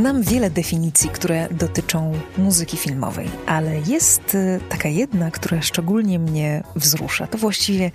Znam 0.00 0.22
wiele 0.22 0.50
definicji, 0.50 1.10
które 1.10 1.48
dotyczą 1.50 2.12
muzyki 2.38 2.76
filmowej, 2.76 3.28
ale 3.46 3.80
jest 3.80 4.34
y, 4.34 4.60
taka 4.68 4.88
jedna, 4.88 5.30
która 5.30 5.62
szczególnie 5.62 6.18
mnie 6.18 6.62
wzrusza. 6.76 7.26
To 7.26 7.38
właściwie 7.38 7.90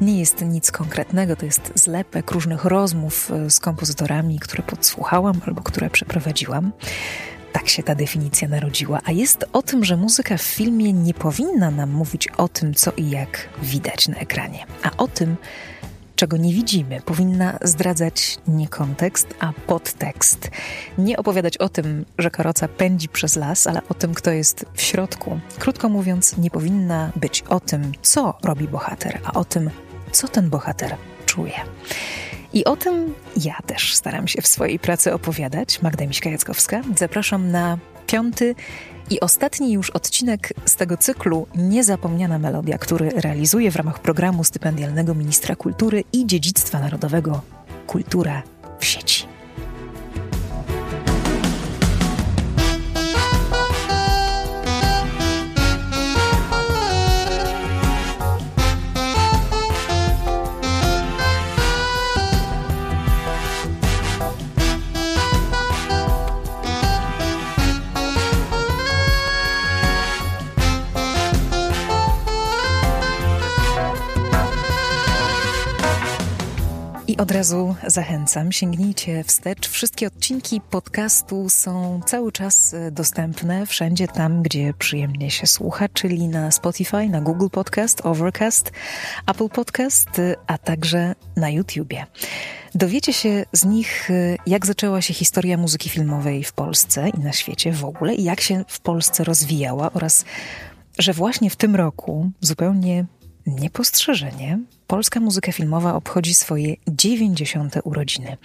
nie 0.00 0.18
jest 0.20 0.42
nic 0.42 0.70
konkretnego, 0.70 1.36
to 1.36 1.46
jest 1.46 1.72
zlepek 1.74 2.30
różnych 2.30 2.64
rozmów 2.64 3.30
y, 3.46 3.50
z 3.50 3.60
kompozytorami, 3.60 4.38
które 4.38 4.62
podsłuchałam 4.62 5.40
albo 5.46 5.62
które 5.62 5.90
przeprowadziłam. 5.90 6.72
Tak 7.52 7.68
się 7.68 7.82
ta 7.82 7.94
definicja 7.94 8.48
narodziła, 8.48 9.00
a 9.04 9.12
jest 9.12 9.44
o 9.52 9.62
tym, 9.62 9.84
że 9.84 9.96
muzyka 9.96 10.36
w 10.36 10.42
filmie 10.42 10.92
nie 10.92 11.14
powinna 11.14 11.70
nam 11.70 11.90
mówić 11.90 12.28
o 12.28 12.48
tym, 12.48 12.74
co 12.74 12.92
i 12.96 13.10
jak 13.10 13.48
widać 13.62 14.08
na 14.08 14.16
ekranie, 14.16 14.66
a 14.82 14.90
o 14.96 15.08
tym, 15.08 15.36
czego 16.16 16.36
nie 16.36 16.52
widzimy, 16.52 17.00
powinna 17.00 17.58
zdradzać 17.62 18.38
nie 18.48 18.68
kontekst, 18.68 19.34
a 19.40 19.52
podtekst. 19.66 20.50
Nie 20.98 21.16
opowiadać 21.16 21.58
o 21.58 21.68
tym, 21.68 22.04
że 22.18 22.30
karoca 22.30 22.68
pędzi 22.68 23.08
przez 23.08 23.36
las, 23.36 23.66
ale 23.66 23.80
o 23.88 23.94
tym, 23.94 24.14
kto 24.14 24.30
jest 24.30 24.66
w 24.74 24.82
środku. 24.82 25.40
Krótko 25.58 25.88
mówiąc, 25.88 26.36
nie 26.36 26.50
powinna 26.50 27.12
być 27.16 27.42
o 27.42 27.60
tym, 27.60 27.92
co 28.02 28.38
robi 28.44 28.68
bohater, 28.68 29.20
a 29.24 29.32
o 29.32 29.44
tym, 29.44 29.70
co 30.12 30.28
ten 30.28 30.50
bohater 30.50 30.96
czuje. 31.26 31.54
I 32.52 32.64
o 32.64 32.76
tym 32.76 33.14
ja 33.44 33.58
też 33.66 33.94
staram 33.94 34.28
się 34.28 34.42
w 34.42 34.46
swojej 34.46 34.78
pracy 34.78 35.14
opowiadać. 35.14 35.82
Magda 35.82 36.04
Miśka-Jackowska. 36.04 36.82
Zapraszam 36.96 37.50
na 37.50 37.78
piąty 38.06 38.54
i 39.10 39.20
ostatni 39.20 39.72
już 39.72 39.90
odcinek 39.90 40.52
z 40.64 40.76
tego 40.76 40.96
cyklu 40.96 41.46
Niezapomniana 41.54 42.38
Melodia, 42.38 42.78
który 42.78 43.10
realizuje 43.10 43.70
w 43.70 43.76
ramach 43.76 43.98
programu 43.98 44.44
stypendialnego 44.44 45.14
Ministra 45.14 45.56
Kultury 45.56 46.04
i 46.12 46.26
Dziedzictwa 46.26 46.80
Narodowego 46.80 47.40
Kultura 47.86 48.42
w 48.78 48.84
sieci. 48.84 49.35
Razu 77.36 77.74
zachęcam, 77.86 78.52
sięgnijcie 78.52 79.24
wstecz. 79.24 79.68
Wszystkie 79.68 80.06
odcinki 80.06 80.60
podcastu 80.60 81.48
są 81.48 82.00
cały 82.06 82.32
czas 82.32 82.74
e, 82.74 82.90
dostępne 82.90 83.66
wszędzie 83.66 84.08
tam, 84.08 84.42
gdzie 84.42 84.74
przyjemnie 84.78 85.30
się 85.30 85.46
słucha, 85.46 85.88
czyli 85.88 86.28
na 86.28 86.50
Spotify, 86.50 87.08
na 87.08 87.20
Google 87.20 87.48
Podcast, 87.48 88.06
Overcast, 88.06 88.72
Apple 89.26 89.48
Podcast, 89.48 90.18
e, 90.18 90.36
a 90.46 90.58
także 90.58 91.14
na 91.36 91.50
YouTubie. 91.50 92.06
Dowiecie 92.74 93.12
się 93.12 93.44
z 93.52 93.64
nich, 93.64 94.10
e, 94.10 94.36
jak 94.46 94.66
zaczęła 94.66 95.02
się 95.02 95.14
historia 95.14 95.56
muzyki 95.56 95.88
filmowej 95.88 96.44
w 96.44 96.52
Polsce 96.52 97.08
i 97.08 97.18
na 97.18 97.32
świecie 97.32 97.72
w 97.72 97.84
ogóle, 97.84 98.14
i 98.14 98.24
jak 98.24 98.40
się 98.40 98.64
w 98.68 98.80
Polsce 98.80 99.24
rozwijała 99.24 99.92
oraz 99.92 100.24
że 100.98 101.12
właśnie 101.12 101.50
w 101.50 101.56
tym 101.56 101.76
roku, 101.76 102.30
zupełnie 102.40 103.04
niepostrzeżenie, 103.46 104.58
polska 104.86 105.20
muzyka 105.20 105.52
filmowa 105.52 105.94
obchodzi 105.94 106.34
swoje 106.34 106.76
90. 106.88 107.74
urodziny. 107.84 108.36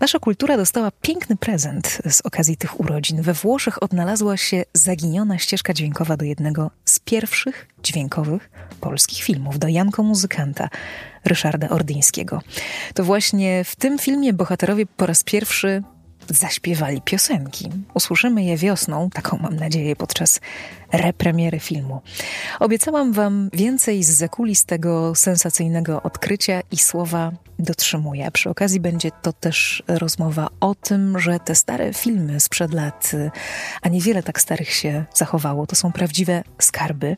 Nasza 0.00 0.18
kultura 0.18 0.56
dostała 0.56 0.90
piękny 1.02 1.36
prezent 1.36 1.98
z 2.10 2.20
okazji 2.20 2.56
tych 2.56 2.80
urodzin. 2.80 3.22
We 3.22 3.32
Włoszech 3.32 3.82
odnalazła 3.82 4.36
się 4.36 4.64
zaginiona 4.72 5.38
ścieżka 5.38 5.74
dźwiękowa 5.74 6.16
do 6.16 6.24
jednego 6.24 6.70
z 6.84 6.98
pierwszych 6.98 7.68
dźwiękowych 7.82 8.50
polskich 8.80 9.22
filmów, 9.22 9.58
do 9.58 9.68
Janko 9.68 10.02
Muzykanta 10.02 10.68
Ryszarda 11.24 11.68
Ordyńskiego. 11.68 12.42
To 12.94 13.04
właśnie 13.04 13.64
w 13.64 13.76
tym 13.76 13.98
filmie 13.98 14.32
bohaterowie 14.32 14.86
po 14.86 15.06
raz 15.06 15.24
pierwszy 15.24 15.82
zaśpiewali 16.28 17.02
piosenki. 17.02 17.70
Usłyszymy 17.94 18.44
je 18.44 18.56
wiosną, 18.56 19.10
taką 19.10 19.38
mam 19.38 19.56
nadzieję, 19.56 19.96
podczas 19.96 20.40
repremiery 20.96 21.60
filmu. 21.60 22.00
Obiecałam 22.60 23.12
Wam 23.12 23.50
więcej 23.52 24.02
z 24.02 24.10
zakulis 24.10 24.64
tego 24.64 25.14
sensacyjnego 25.14 26.02
odkrycia 26.02 26.60
i 26.70 26.76
słowa 26.76 27.32
dotrzymuję. 27.58 28.30
Przy 28.30 28.50
okazji 28.50 28.80
będzie 28.80 29.10
to 29.22 29.32
też 29.32 29.82
rozmowa 29.88 30.48
o 30.60 30.74
tym, 30.74 31.18
że 31.18 31.38
te 31.38 31.54
stare 31.54 31.94
filmy 31.94 32.40
sprzed 32.40 32.74
lat, 32.74 33.12
a 33.82 33.88
niewiele 33.88 34.22
tak 34.22 34.40
starych 34.40 34.70
się 34.70 35.04
zachowało, 35.14 35.66
to 35.66 35.76
są 35.76 35.92
prawdziwe 35.92 36.42
skarby 36.58 37.16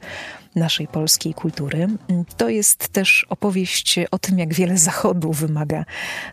naszej 0.57 0.89
polskiej 0.89 1.35
kultury. 1.35 1.89
To 2.37 2.49
jest 2.49 2.89
też 2.89 3.27
opowieść 3.29 3.99
o 4.11 4.19
tym, 4.19 4.39
jak 4.39 4.55
wiele 4.55 4.79
Zachodu 4.79 5.33
wymaga 5.33 5.85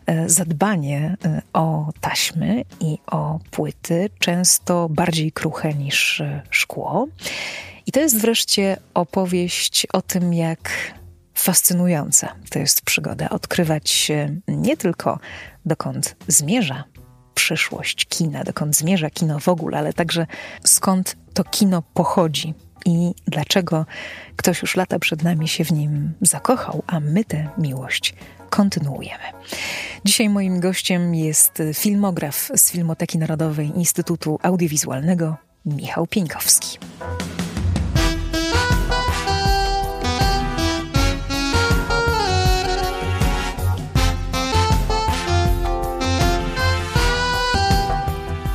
e, 0.06 0.28
zadbanie 0.28 1.16
e, 1.24 1.42
o 1.52 1.92
taśmy 2.00 2.64
i 2.80 2.98
o 3.06 3.38
płyty, 3.50 4.10
często 4.18 4.88
bardziej 4.88 5.32
kruche 5.32 5.74
niż 5.74 6.20
e, 6.20 6.42
szkło. 6.50 7.08
I 7.86 7.92
to 7.92 8.00
jest 8.00 8.18
wreszcie 8.18 8.76
opowieść 8.94 9.86
o 9.92 10.02
tym, 10.02 10.34
jak 10.34 10.70
fascynująca 11.34 12.34
to 12.50 12.58
jest 12.58 12.82
przygoda. 12.82 13.28
Odkrywać 13.28 14.12
nie 14.48 14.76
tylko 14.76 15.18
dokąd 15.64 16.16
zmierza 16.28 16.84
przyszłość 17.34 18.06
kina, 18.06 18.44
dokąd 18.44 18.76
zmierza 18.76 19.10
kino 19.10 19.40
w 19.40 19.48
ogóle, 19.48 19.78
ale 19.78 19.92
także 19.92 20.26
skąd 20.64 21.16
to 21.34 21.44
kino 21.44 21.82
pochodzi 21.82 22.54
i 22.84 23.14
dlaczego 23.26 23.86
ktoś 24.36 24.62
już 24.62 24.76
lata 24.76 24.98
przed 24.98 25.22
nami 25.22 25.48
się 25.48 25.64
w 25.64 25.72
nim 25.72 26.12
zakochał, 26.20 26.82
a 26.86 27.00
my 27.00 27.24
tę 27.24 27.48
miłość 27.58 28.14
kontynuujemy. 28.50 29.24
Dzisiaj 30.04 30.28
moim 30.28 30.60
gościem 30.60 31.14
jest 31.14 31.62
filmograf 31.74 32.50
z 32.56 32.70
Filmoteki 32.70 33.18
Narodowej 33.18 33.72
Instytutu 33.76 34.38
Audiowizualnego 34.42 35.36
Michał 35.66 36.06
Pieńkowski. 36.06 36.78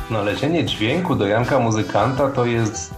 Znalezienie 0.08 0.64
dźwięku 0.64 1.14
do 1.16 1.26
Janka 1.26 1.58
Muzykanta 1.58 2.28
to 2.30 2.44
jest 2.44 2.94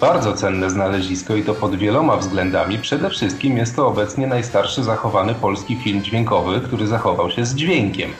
bardzo 0.00 0.32
cenne 0.32 0.70
znalezisko 0.70 1.36
i 1.36 1.42
to 1.42 1.54
pod 1.54 1.76
wieloma 1.76 2.16
względami. 2.16 2.78
Przede 2.78 3.10
wszystkim 3.10 3.56
jest 3.56 3.76
to 3.76 3.86
obecnie 3.86 4.26
najstarszy 4.26 4.84
zachowany 4.84 5.34
polski 5.34 5.76
film 5.76 6.02
dźwiękowy, 6.02 6.60
który 6.60 6.86
zachował 6.86 7.30
się 7.30 7.46
z 7.46 7.54
dźwiękiem. 7.54 8.10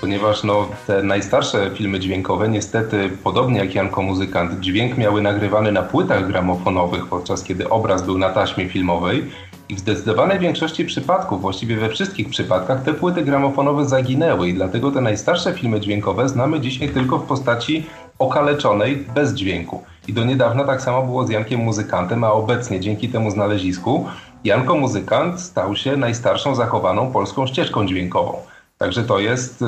Ponieważ 0.00 0.44
no, 0.44 0.68
te 0.86 1.02
najstarsze 1.02 1.70
filmy 1.74 2.00
dźwiękowe, 2.00 2.48
niestety, 2.48 3.10
podobnie 3.24 3.58
jak 3.58 3.74
Janko 3.74 4.02
Muzykant, 4.02 4.60
dźwięk 4.60 4.98
miały 4.98 5.22
nagrywany 5.22 5.72
na 5.72 5.82
płytach 5.82 6.26
gramofonowych, 6.28 7.06
podczas 7.06 7.42
kiedy 7.42 7.68
obraz 7.68 8.02
był 8.02 8.18
na 8.18 8.30
taśmie 8.30 8.68
filmowej. 8.68 9.24
I 9.68 9.74
w 9.74 9.78
zdecydowanej 9.78 10.38
większości 10.38 10.84
przypadków, 10.84 11.40
właściwie 11.40 11.76
we 11.76 11.88
wszystkich 11.88 12.28
przypadkach, 12.28 12.82
te 12.82 12.94
płyty 12.94 13.22
gramofonowe 13.22 13.84
zaginęły 13.84 14.48
i 14.48 14.54
dlatego 14.54 14.90
te 14.90 15.00
najstarsze 15.00 15.54
filmy 15.54 15.80
dźwiękowe 15.80 16.28
znamy 16.28 16.60
dzisiaj 16.60 16.88
tylko 16.88 17.18
w 17.18 17.26
postaci 17.26 17.86
okaleczonej, 18.18 18.96
bez 19.14 19.34
dźwięku. 19.34 19.82
I 20.08 20.12
do 20.12 20.24
niedawna 20.24 20.64
tak 20.64 20.82
samo 20.82 21.02
było 21.02 21.26
z 21.26 21.30
Jankiem 21.30 21.60
Muzykantem, 21.60 22.24
a 22.24 22.32
obecnie 22.32 22.80
dzięki 22.80 23.08
temu 23.08 23.30
znalezisku 23.30 24.06
Janko 24.44 24.76
Muzykant 24.76 25.40
stał 25.40 25.76
się 25.76 25.96
najstarszą 25.96 26.54
zachowaną 26.54 27.12
polską 27.12 27.46
ścieżką 27.46 27.86
dźwiękową. 27.86 28.38
Także 28.78 29.04
to 29.04 29.18
jest 29.18 29.62
y, 29.62 29.66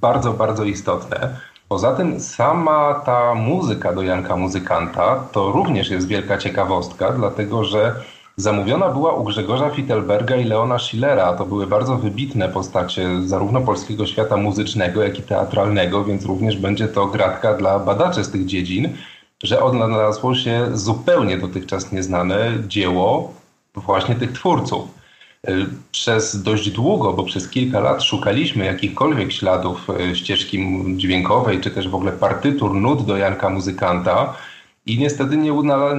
bardzo, 0.00 0.32
bardzo 0.32 0.64
istotne. 0.64 1.36
Poza 1.68 1.92
tym 1.92 2.20
sama 2.20 2.94
ta 2.94 3.34
muzyka 3.34 3.92
do 3.92 4.02
Janka 4.02 4.36
Muzykanta 4.36 5.24
to 5.32 5.52
również 5.52 5.90
jest 5.90 6.08
wielka 6.08 6.38
ciekawostka, 6.38 7.12
dlatego 7.12 7.64
że 7.64 7.94
Zamówiona 8.36 8.88
była 8.88 9.12
u 9.12 9.24
Grzegorza 9.24 9.70
Fittelberga 9.70 10.36
i 10.36 10.44
Leona 10.44 10.78
Schillera. 10.78 11.32
To 11.32 11.46
były 11.46 11.66
bardzo 11.66 11.96
wybitne 11.96 12.48
postacie 12.48 13.08
zarówno 13.26 13.60
polskiego 13.60 14.06
świata 14.06 14.36
muzycznego, 14.36 15.02
jak 15.02 15.18
i 15.18 15.22
teatralnego, 15.22 16.04
więc 16.04 16.24
również 16.24 16.56
będzie 16.56 16.88
to 16.88 17.06
gratka 17.06 17.54
dla 17.54 17.78
badaczy 17.78 18.24
z 18.24 18.30
tych 18.30 18.46
dziedzin, 18.46 18.96
że 19.42 19.62
odnalazło 19.62 20.34
się 20.34 20.68
zupełnie 20.72 21.38
dotychczas 21.38 21.92
nieznane 21.92 22.52
dzieło 22.68 23.34
właśnie 23.74 24.14
tych 24.14 24.32
twórców. 24.32 25.03
Przez 25.92 26.42
dość 26.42 26.70
długo, 26.70 27.12
bo 27.12 27.24
przez 27.24 27.48
kilka 27.48 27.80
lat 27.80 28.02
szukaliśmy 28.02 28.64
jakichkolwiek 28.64 29.32
śladów 29.32 29.90
e, 29.90 30.16
ścieżki 30.16 30.66
dźwiękowej, 30.96 31.60
czy 31.60 31.70
też 31.70 31.88
w 31.88 31.94
ogóle 31.94 32.12
partytur 32.12 32.74
nut 32.74 33.06
do 33.06 33.16
Janka 33.16 33.50
Muzykanta, 33.50 34.34
i 34.86 34.98
niestety 34.98 35.36
nie, 35.36 35.52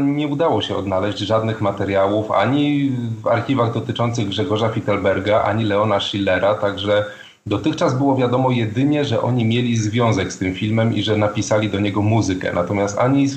nie 0.03 0.27
udało 0.27 0.61
się 0.61 0.75
odnaleźć 0.75 1.17
żadnych 1.17 1.61
materiałów 1.61 2.31
ani 2.31 2.91
w 3.21 3.27
archiwach 3.27 3.73
dotyczących 3.73 4.27
Grzegorza 4.27 4.69
Fittelberga, 4.69 5.43
ani 5.43 5.63
Leona 5.63 5.99
Schillera, 5.99 6.55
także 6.55 7.05
Dotychczas 7.47 7.97
było 7.97 8.15
wiadomo 8.15 8.51
jedynie, 8.51 9.05
że 9.05 9.21
oni 9.21 9.45
mieli 9.45 9.77
związek 9.77 10.33
z 10.33 10.37
tym 10.37 10.55
filmem 10.55 10.95
i 10.95 11.03
że 11.03 11.17
napisali 11.17 11.69
do 11.69 11.79
niego 11.79 12.01
muzykę. 12.01 12.53
Natomiast 12.53 12.97
ani, 12.97 13.27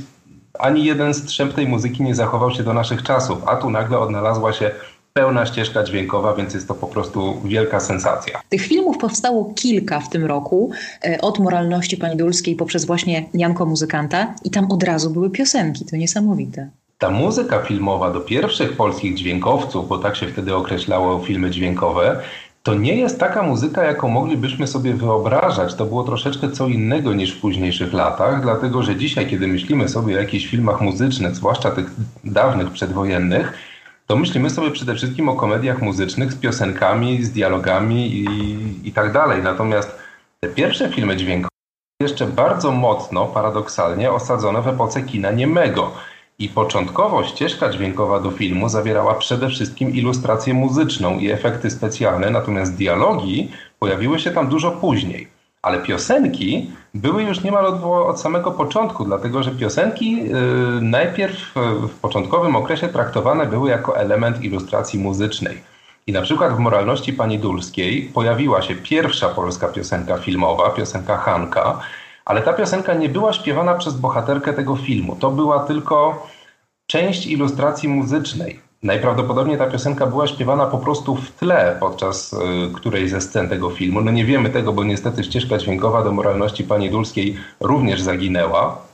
ani 0.58 0.84
jeden 0.84 1.14
strzęp 1.14 1.54
tej 1.54 1.68
muzyki 1.68 2.02
nie 2.02 2.14
zachował 2.14 2.50
się 2.50 2.62
do 2.62 2.74
naszych 2.74 3.02
czasów, 3.02 3.38
a 3.46 3.56
tu 3.56 3.70
nagle 3.70 3.98
odnalazła 3.98 4.52
się 4.52 4.70
pełna 5.18 5.46
ścieżka 5.46 5.84
dźwiękowa, 5.84 6.34
więc 6.34 6.54
jest 6.54 6.68
to 6.68 6.74
po 6.74 6.86
prostu 6.86 7.40
wielka 7.44 7.80
sensacja. 7.80 8.40
Tych 8.48 8.62
filmów 8.62 8.98
powstało 8.98 9.52
kilka 9.54 10.00
w 10.00 10.10
tym 10.10 10.24
roku, 10.24 10.70
e, 11.04 11.20
od 11.20 11.38
moralności 11.38 11.96
pani 11.96 12.16
Dulskiej 12.16 12.56
poprzez 12.56 12.84
właśnie 12.84 13.24
Janko 13.34 13.66
Muzykanta 13.66 14.34
i 14.44 14.50
tam 14.50 14.72
od 14.72 14.82
razu 14.82 15.10
były 15.10 15.30
piosenki, 15.30 15.84
to 15.84 15.96
niesamowite. 15.96 16.70
Ta 16.98 17.10
muzyka 17.10 17.62
filmowa 17.62 18.10
do 18.10 18.20
pierwszych 18.20 18.76
polskich 18.76 19.14
dźwiękowców, 19.14 19.88
bo 19.88 19.98
tak 19.98 20.16
się 20.16 20.26
wtedy 20.26 20.54
określało 20.54 21.18
filmy 21.18 21.50
dźwiękowe, 21.50 22.20
to 22.62 22.74
nie 22.74 22.96
jest 22.96 23.20
taka 23.20 23.42
muzyka, 23.42 23.84
jaką 23.84 24.08
moglibyśmy 24.08 24.66
sobie 24.66 24.94
wyobrażać. 24.94 25.74
To 25.74 25.84
było 25.84 26.04
troszeczkę 26.04 26.50
co 26.50 26.68
innego 26.68 27.14
niż 27.14 27.32
w 27.32 27.40
późniejszych 27.40 27.92
latach, 27.92 28.42
dlatego 28.42 28.82
że 28.82 28.96
dzisiaj, 28.96 29.26
kiedy 29.26 29.48
myślimy 29.48 29.88
sobie 29.88 30.16
o 30.16 30.18
jakichś 30.18 30.46
filmach 30.46 30.80
muzycznych, 30.80 31.36
zwłaszcza 31.36 31.70
tych 31.70 31.90
dawnych, 32.24 32.70
przedwojennych, 32.70 33.52
to 34.08 34.16
myślimy 34.16 34.50
sobie 34.50 34.70
przede 34.70 34.94
wszystkim 34.94 35.28
o 35.28 35.34
komediach 35.34 35.82
muzycznych 35.82 36.32
z 36.32 36.36
piosenkami, 36.36 37.24
z 37.24 37.30
dialogami 37.30 38.14
i, 38.14 38.26
i 38.88 38.92
tak 38.92 39.12
dalej. 39.12 39.42
Natomiast 39.42 39.98
te 40.40 40.48
pierwsze 40.48 40.88
filmy 40.88 41.16
dźwiękowe 41.16 41.48
jeszcze 42.00 42.26
bardzo 42.26 42.72
mocno, 42.72 43.26
paradoksalnie, 43.26 44.12
osadzone 44.12 44.62
w 44.62 44.68
epoce 44.68 45.02
kina 45.02 45.30
niemego. 45.30 45.92
I 46.38 46.48
początkowo 46.48 47.24
ścieżka 47.24 47.70
dźwiękowa 47.70 48.20
do 48.20 48.30
filmu 48.30 48.68
zawierała 48.68 49.14
przede 49.14 49.48
wszystkim 49.48 49.94
ilustrację 49.94 50.54
muzyczną 50.54 51.18
i 51.18 51.30
efekty 51.30 51.70
specjalne, 51.70 52.30
natomiast 52.30 52.76
dialogi 52.76 53.50
pojawiły 53.78 54.18
się 54.20 54.30
tam 54.30 54.48
dużo 54.48 54.70
później. 54.70 55.37
Ale 55.62 55.78
piosenki 55.78 56.70
były 56.94 57.22
już 57.22 57.44
niemal 57.44 57.66
od, 57.66 57.84
od 57.84 58.20
samego 58.20 58.50
początku, 58.50 59.04
dlatego 59.04 59.42
że 59.42 59.50
piosenki 59.50 60.22
y, 60.22 60.34
najpierw 60.80 61.54
w 61.88 62.00
początkowym 62.00 62.56
okresie 62.56 62.88
traktowane 62.88 63.46
były 63.46 63.70
jako 63.70 63.96
element 63.96 64.42
ilustracji 64.44 64.98
muzycznej. 64.98 65.62
I 66.06 66.12
na 66.12 66.22
przykład 66.22 66.52
w 66.56 66.58
Moralności 66.58 67.12
Pani 67.12 67.38
Dulskiej 67.38 68.02
pojawiła 68.14 68.62
się 68.62 68.74
pierwsza 68.74 69.28
polska 69.28 69.68
piosenka 69.68 70.18
filmowa, 70.18 70.70
piosenka 70.70 71.16
Hanka, 71.16 71.80
ale 72.24 72.42
ta 72.42 72.52
piosenka 72.52 72.94
nie 72.94 73.08
była 73.08 73.32
śpiewana 73.32 73.74
przez 73.74 73.94
bohaterkę 73.94 74.52
tego 74.52 74.76
filmu. 74.76 75.16
To 75.16 75.30
była 75.30 75.58
tylko 75.64 76.26
część 76.86 77.26
ilustracji 77.26 77.88
muzycznej. 77.88 78.67
Najprawdopodobniej 78.82 79.58
ta 79.58 79.66
piosenka 79.66 80.06
była 80.06 80.26
śpiewana 80.26 80.66
po 80.66 80.78
prostu 80.78 81.16
w 81.16 81.30
tle 81.30 81.76
podczas 81.80 82.32
y, 82.32 82.36
którejś 82.74 83.10
ze 83.10 83.20
scen 83.20 83.48
tego 83.48 83.70
filmu. 83.70 84.00
No 84.00 84.10
nie 84.10 84.24
wiemy 84.24 84.50
tego, 84.50 84.72
bo 84.72 84.84
niestety 84.84 85.24
ścieżka 85.24 85.58
dźwiękowa 85.58 86.04
do 86.04 86.12
moralności 86.12 86.64
pani 86.64 86.90
Dulskiej 86.90 87.36
również 87.60 88.02
zaginęła. 88.02 88.88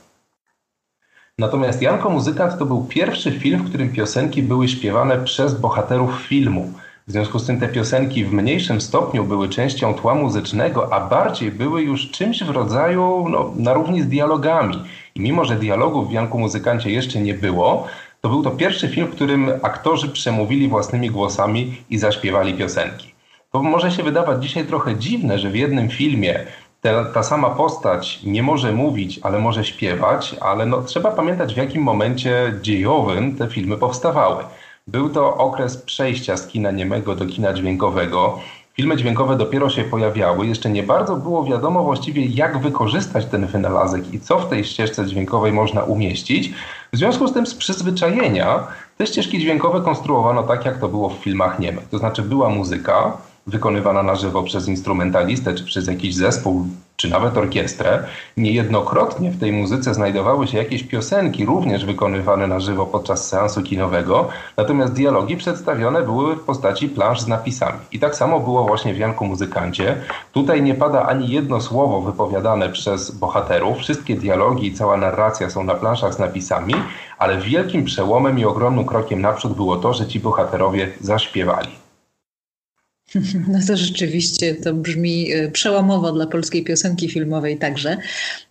Natomiast 1.39 1.81
Janko 1.81 2.09
Muzykant 2.09 2.57
to 2.59 2.65
był 2.65 2.83
pierwszy 2.83 3.31
film, 3.31 3.63
w 3.63 3.69
którym 3.69 3.89
piosenki 3.89 4.43
były 4.43 4.67
śpiewane 4.67 5.17
przez 5.17 5.59
bohaterów 5.59 6.21
filmu. 6.21 6.73
W 7.07 7.11
związku 7.11 7.39
z 7.39 7.45
tym 7.45 7.59
te 7.59 7.67
piosenki 7.67 8.25
w 8.25 8.33
mniejszym 8.33 8.81
stopniu 8.81 9.23
były 9.23 9.49
częścią 9.49 9.93
tła 9.93 10.15
muzycznego, 10.15 10.93
a 10.93 11.09
bardziej 11.09 11.51
były 11.51 11.81
już 11.81 12.11
czymś 12.11 12.43
w 12.43 12.49
rodzaju 12.49 13.29
no, 13.29 13.51
na 13.55 13.73
równi 13.73 14.01
z 14.01 14.07
dialogami. 14.07 14.83
I 15.15 15.19
mimo, 15.19 15.45
że 15.45 15.55
dialogów 15.55 16.09
w 16.09 16.11
Janku 16.11 16.39
Muzykancie 16.39 16.91
jeszcze 16.91 17.21
nie 17.21 17.33
było, 17.33 17.87
to 18.25 18.29
był 18.29 18.43
to 18.43 18.51
pierwszy 18.51 18.87
film, 18.87 19.07
w 19.07 19.15
którym 19.15 19.51
aktorzy 19.61 20.09
przemówili 20.09 20.67
własnymi 20.67 21.09
głosami 21.09 21.75
i 21.89 21.97
zaśpiewali 21.97 22.53
piosenki. 22.53 23.13
To 23.51 23.63
może 23.63 23.91
się 23.91 24.03
wydawać 24.03 24.43
dzisiaj 24.43 24.65
trochę 24.65 24.95
dziwne, 24.95 25.39
że 25.39 25.49
w 25.49 25.55
jednym 25.55 25.89
filmie 25.89 26.39
ta, 26.81 27.05
ta 27.05 27.23
sama 27.23 27.49
postać 27.49 28.23
nie 28.23 28.43
może 28.43 28.71
mówić, 28.71 29.19
ale 29.23 29.39
może 29.39 29.65
śpiewać, 29.65 30.35
ale 30.41 30.65
no, 30.65 30.81
trzeba 30.81 31.11
pamiętać, 31.11 31.53
w 31.53 31.57
jakim 31.57 31.83
momencie 31.83 32.53
dziejowym 32.61 33.35
te 33.35 33.47
filmy 33.47 33.77
powstawały. 33.77 34.43
Był 34.87 35.09
to 35.09 35.37
okres 35.37 35.77
przejścia 35.77 36.37
z 36.37 36.47
kina 36.47 36.71
niemego 36.71 37.15
do 37.15 37.25
kina 37.25 37.53
dźwiękowego. 37.53 38.39
Filmy 38.75 38.97
dźwiękowe 38.97 39.37
dopiero 39.37 39.69
się 39.69 39.83
pojawiały, 39.83 40.47
jeszcze 40.47 40.69
nie 40.69 40.83
bardzo 40.83 41.15
było 41.15 41.43
wiadomo 41.43 41.83
właściwie, 41.83 42.25
jak 42.25 42.57
wykorzystać 42.57 43.25
ten 43.25 43.45
wynalazek 43.45 44.13
i 44.13 44.19
co 44.19 44.39
w 44.39 44.49
tej 44.49 44.63
ścieżce 44.63 45.05
dźwiękowej 45.05 45.53
można 45.53 45.83
umieścić. 45.83 46.53
W 46.93 46.97
związku 46.97 47.27
z 47.27 47.33
tym, 47.33 47.47
z 47.47 47.55
przyzwyczajenia, 47.55 48.67
te 48.97 49.07
ścieżki 49.07 49.39
dźwiękowe 49.39 49.81
konstruowano 49.81 50.43
tak, 50.43 50.65
jak 50.65 50.79
to 50.79 50.87
było 50.87 51.09
w 51.09 51.13
filmach 51.13 51.59
niemych. 51.59 51.89
To 51.89 51.97
znaczy, 51.97 52.21
była 52.21 52.49
muzyka, 52.49 53.17
wykonywana 53.47 54.03
na 54.03 54.15
żywo 54.15 54.43
przez 54.43 54.67
instrumentalistę, 54.67 55.53
czy 55.53 55.63
przez 55.63 55.87
jakiś 55.87 56.15
zespół, 56.15 56.67
czy 57.05 57.11
nawet 57.11 57.37
orkiestrę. 57.37 58.03
Niejednokrotnie 58.37 59.31
w 59.31 59.39
tej 59.39 59.51
muzyce 59.51 59.93
znajdowały 59.93 60.47
się 60.47 60.57
jakieś 60.57 60.83
piosenki, 60.83 61.45
również 61.45 61.85
wykonywane 61.85 62.47
na 62.47 62.59
żywo 62.59 62.85
podczas 62.85 63.27
seansu 63.27 63.61
kinowego, 63.61 64.27
natomiast 64.57 64.93
dialogi 64.93 65.37
przedstawione 65.37 66.01
były 66.01 66.35
w 66.35 66.39
postaci 66.39 66.89
plansz 66.89 67.21
z 67.21 67.27
napisami. 67.27 67.79
I 67.91 67.99
tak 67.99 68.15
samo 68.15 68.39
było 68.39 68.63
właśnie 68.63 68.93
w 68.93 68.97
Janku 68.97 69.25
Muzykancie. 69.25 69.97
Tutaj 70.33 70.61
nie 70.61 70.75
pada 70.75 71.03
ani 71.03 71.29
jedno 71.29 71.61
słowo 71.61 72.01
wypowiadane 72.01 72.69
przez 72.69 73.11
bohaterów. 73.11 73.77
Wszystkie 73.77 74.15
dialogi 74.15 74.67
i 74.67 74.73
cała 74.73 74.97
narracja 74.97 75.49
są 75.49 75.63
na 75.63 75.75
planszach 75.75 76.13
z 76.13 76.19
napisami, 76.19 76.75
ale 77.17 77.37
wielkim 77.37 77.85
przełomem 77.85 78.39
i 78.39 78.45
ogromnym 78.45 78.85
krokiem 78.85 79.21
naprzód 79.21 79.53
było 79.53 79.77
to, 79.77 79.93
że 79.93 80.07
ci 80.07 80.19
bohaterowie 80.19 80.91
zaśpiewali. 81.01 81.84
No 83.47 83.59
to 83.67 83.77
rzeczywiście 83.77 84.55
to 84.55 84.73
brzmi 84.73 85.33
e, 85.33 85.51
przełomowo 85.51 86.11
dla 86.11 86.27
polskiej 86.27 86.63
piosenki 86.63 87.09
filmowej 87.09 87.57
także. 87.57 87.97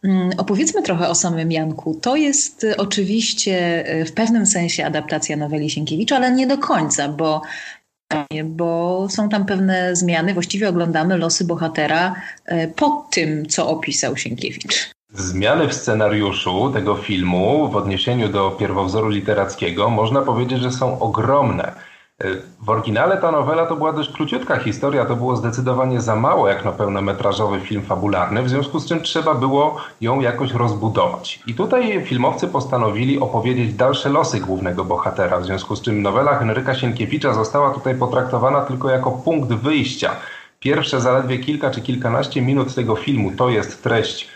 Mm, 0.05 0.31
opowiedzmy 0.37 0.83
trochę 0.83 1.09
o 1.09 1.15
samym 1.15 1.53
Janku. 1.53 1.95
To 1.95 2.17
jest 2.17 2.65
e, 2.65 2.77
oczywiście 2.77 3.87
e, 3.87 4.05
w 4.05 4.12
pewnym 4.12 4.47
sensie 4.47 4.87
adaptacja 4.87 5.37
noweli 5.37 5.71
Sienkiewicza, 5.71 6.17
ale 6.17 6.33
nie 6.33 6.47
do 6.47 6.59
końca, 6.59 7.09
bo 7.09 7.43
bo 8.45 9.06
są 9.11 9.29
tam 9.29 9.47
pewne 9.47 9.97
zmiany. 9.97 10.35
Właściwie 10.35 10.69
oglądamy 10.69 11.19
losy 11.19 11.45
bohatera 11.45 12.15
po 12.77 13.09
tym, 13.11 13.47
co 13.47 13.69
opisał 13.69 14.17
Sienkiewicz. 14.17 14.91
Zmiany 15.12 15.69
w 15.69 15.75
scenariuszu 15.75 16.71
tego 16.73 16.97
filmu 16.97 17.69
w 17.69 17.77
odniesieniu 17.77 18.29
do 18.29 18.50
pierwowzoru 18.50 19.09
literackiego 19.09 19.91
można 19.91 20.23
powiedzieć, 20.23 20.61
że 20.61 20.73
są 20.73 20.99
ogromne. 20.99 21.73
W 22.61 22.71
oryginale 22.71 23.17
ta 23.17 23.32
nowela 23.32 23.67
to 23.67 23.76
była 23.76 23.93
dość 23.93 24.12
króciutka 24.12 24.56
historia, 24.56 25.05
to 25.05 25.17
było 25.17 25.37
zdecydowanie 25.37 26.00
za 26.00 26.17
mało 26.17 26.49
jak 26.49 26.65
na 26.65 26.73
pełnometrażowy 26.73 27.61
film 27.61 27.83
fabularny, 27.83 28.43
w 28.43 28.49
związku 28.49 28.81
z 28.81 28.87
czym 28.87 29.02
trzeba 29.02 29.35
było 29.35 29.76
ją 30.00 30.21
jakoś 30.21 30.52
rozbudować. 30.52 31.40
I 31.47 31.54
tutaj 31.54 32.04
filmowcy 32.04 32.49
postanowili 32.49 33.21
opowiedzieć 33.21 33.75
dalsze 33.75 34.09
losy 34.09 34.40
głównego 34.40 34.85
bohatera, 34.85 35.38
w 35.38 35.45
związku 35.45 35.76
z 35.76 35.83
czym 35.83 36.02
nowela 36.02 36.38
Henryka 36.38 36.75
Sienkiewicza 36.75 37.35
została 37.35 37.71
tutaj 37.71 37.95
potraktowana 37.95 38.61
tylko 38.61 38.90
jako 38.90 39.11
punkt 39.11 39.52
wyjścia. 39.52 40.11
Pierwsze 40.61 41.00
zaledwie 41.00 41.38
kilka 41.38 41.71
czy 41.71 41.81
kilkanaście 41.81 42.43
minut 42.43 42.75
tego 42.75 42.97
filmu 42.97 43.33
to 43.37 43.49
jest 43.49 43.83
treść 43.83 44.34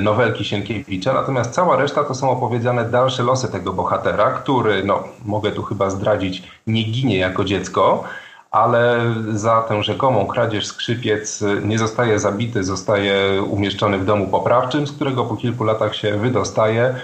nowelki 0.00 0.44
Sienkiewicza, 0.44 1.12
natomiast 1.12 1.50
cała 1.50 1.76
reszta 1.76 2.04
to 2.04 2.14
są 2.14 2.30
opowiedziane 2.30 2.84
dalsze 2.84 3.22
losy 3.22 3.52
tego 3.52 3.72
bohatera, 3.72 4.30
który, 4.30 4.84
no 4.84 5.04
mogę 5.24 5.52
tu 5.52 5.62
chyba 5.62 5.90
zdradzić, 5.90 6.42
nie 6.66 6.82
ginie 6.82 7.18
jako 7.18 7.44
dziecko, 7.44 8.04
ale 8.50 9.14
za 9.30 9.62
tę 9.62 9.82
rzekomą 9.82 10.26
kradzież 10.26 10.66
skrzypiec 10.66 11.44
nie 11.64 11.78
zostaje 11.78 12.18
zabity, 12.18 12.64
zostaje 12.64 13.42
umieszczony 13.42 13.98
w 13.98 14.04
domu 14.04 14.28
poprawczym, 14.28 14.86
z 14.86 14.92
którego 14.92 15.24
po 15.24 15.36
kilku 15.36 15.64
latach 15.64 15.96
się 15.96 16.18
wydostaje 16.18 16.94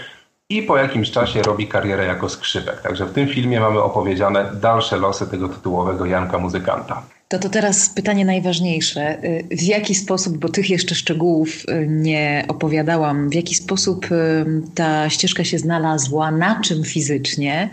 i 0.50 0.62
po 0.62 0.76
jakimś 0.76 1.10
czasie 1.10 1.42
robi 1.42 1.68
karierę 1.68 2.04
jako 2.04 2.28
skrzypek. 2.28 2.80
Także 2.80 3.06
w 3.06 3.12
tym 3.12 3.28
filmie 3.28 3.60
mamy 3.60 3.82
opowiedziane 3.82 4.50
dalsze 4.54 4.96
losy 4.96 5.26
tego 5.26 5.48
tytułowego 5.48 6.06
Janka 6.06 6.38
Muzykanta. 6.38 7.02
To 7.28 7.38
to 7.38 7.48
teraz 7.48 7.88
pytanie 7.88 8.24
najważniejsze. 8.24 9.18
W 9.50 9.62
jaki 9.62 9.94
sposób, 9.94 10.38
bo 10.38 10.48
tych 10.48 10.70
jeszcze 10.70 10.94
szczegółów 10.94 11.48
y, 11.48 11.86
nie 11.88 12.44
opowiadałam, 12.48 13.30
w 13.30 13.34
jaki 13.34 13.54
sposób 13.54 14.06
y, 14.12 14.44
ta 14.74 15.10
ścieżka 15.10 15.44
się 15.44 15.58
znalazła, 15.58 16.30
na 16.30 16.60
czym 16.60 16.84
fizycznie, 16.84 17.70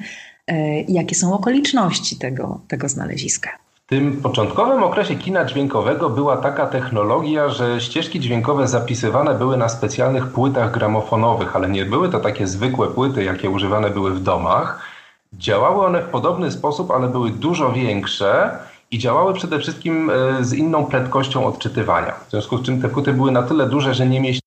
y, 0.52 0.54
jakie 0.88 1.16
są 1.16 1.34
okoliczności 1.34 2.16
tego, 2.16 2.60
tego 2.68 2.90
znaleziska? 2.90 3.50
W 3.86 3.90
tym 3.90 4.22
początkowym 4.22 4.84
okresie 4.84 5.16
kina 5.16 5.46
dźwiękowego 5.46 6.10
była 6.10 6.38
taka 6.38 6.68
technologia, 6.68 7.50
że 7.50 7.82
ścieżki 7.82 8.20
dźwiękowe 8.20 8.68
zapisywane 8.68 9.36
były 9.36 9.58
na 9.58 9.70
specjalnych 9.70 10.28
płytach 10.28 10.72
gramofonowych, 10.72 11.56
ale 11.56 11.70
nie 11.70 11.86
były 11.86 12.10
to 12.10 12.20
takie 12.20 12.48
zwykłe 12.48 12.88
płyty, 12.88 13.24
jakie 13.24 13.50
używane 13.50 13.90
były 13.90 14.12
w 14.12 14.24
domach. 14.24 14.82
Działały 15.34 15.86
one 15.86 16.02
w 16.02 16.06
podobny 16.10 16.52
sposób, 16.52 16.92
ale 16.92 17.08
były 17.08 17.30
dużo 17.30 17.72
większe 17.72 18.60
i 18.92 19.00
działały 19.00 19.34
przede 19.34 19.60
wszystkim 19.60 20.10
e, 20.10 20.44
z 20.44 20.54
inną 20.54 20.86
prędkością 20.86 21.46
odczytywania. 21.46 22.12
W 22.28 22.32
związku 22.32 22.58
z 22.58 22.66
czym 22.66 22.82
te 22.82 22.90
płyty 22.90 23.14
były 23.14 23.32
na 23.32 23.44
tyle 23.44 23.70
duże, 23.70 23.94
że 23.94 24.08
nie 24.08 24.22
mieściły 24.22 24.42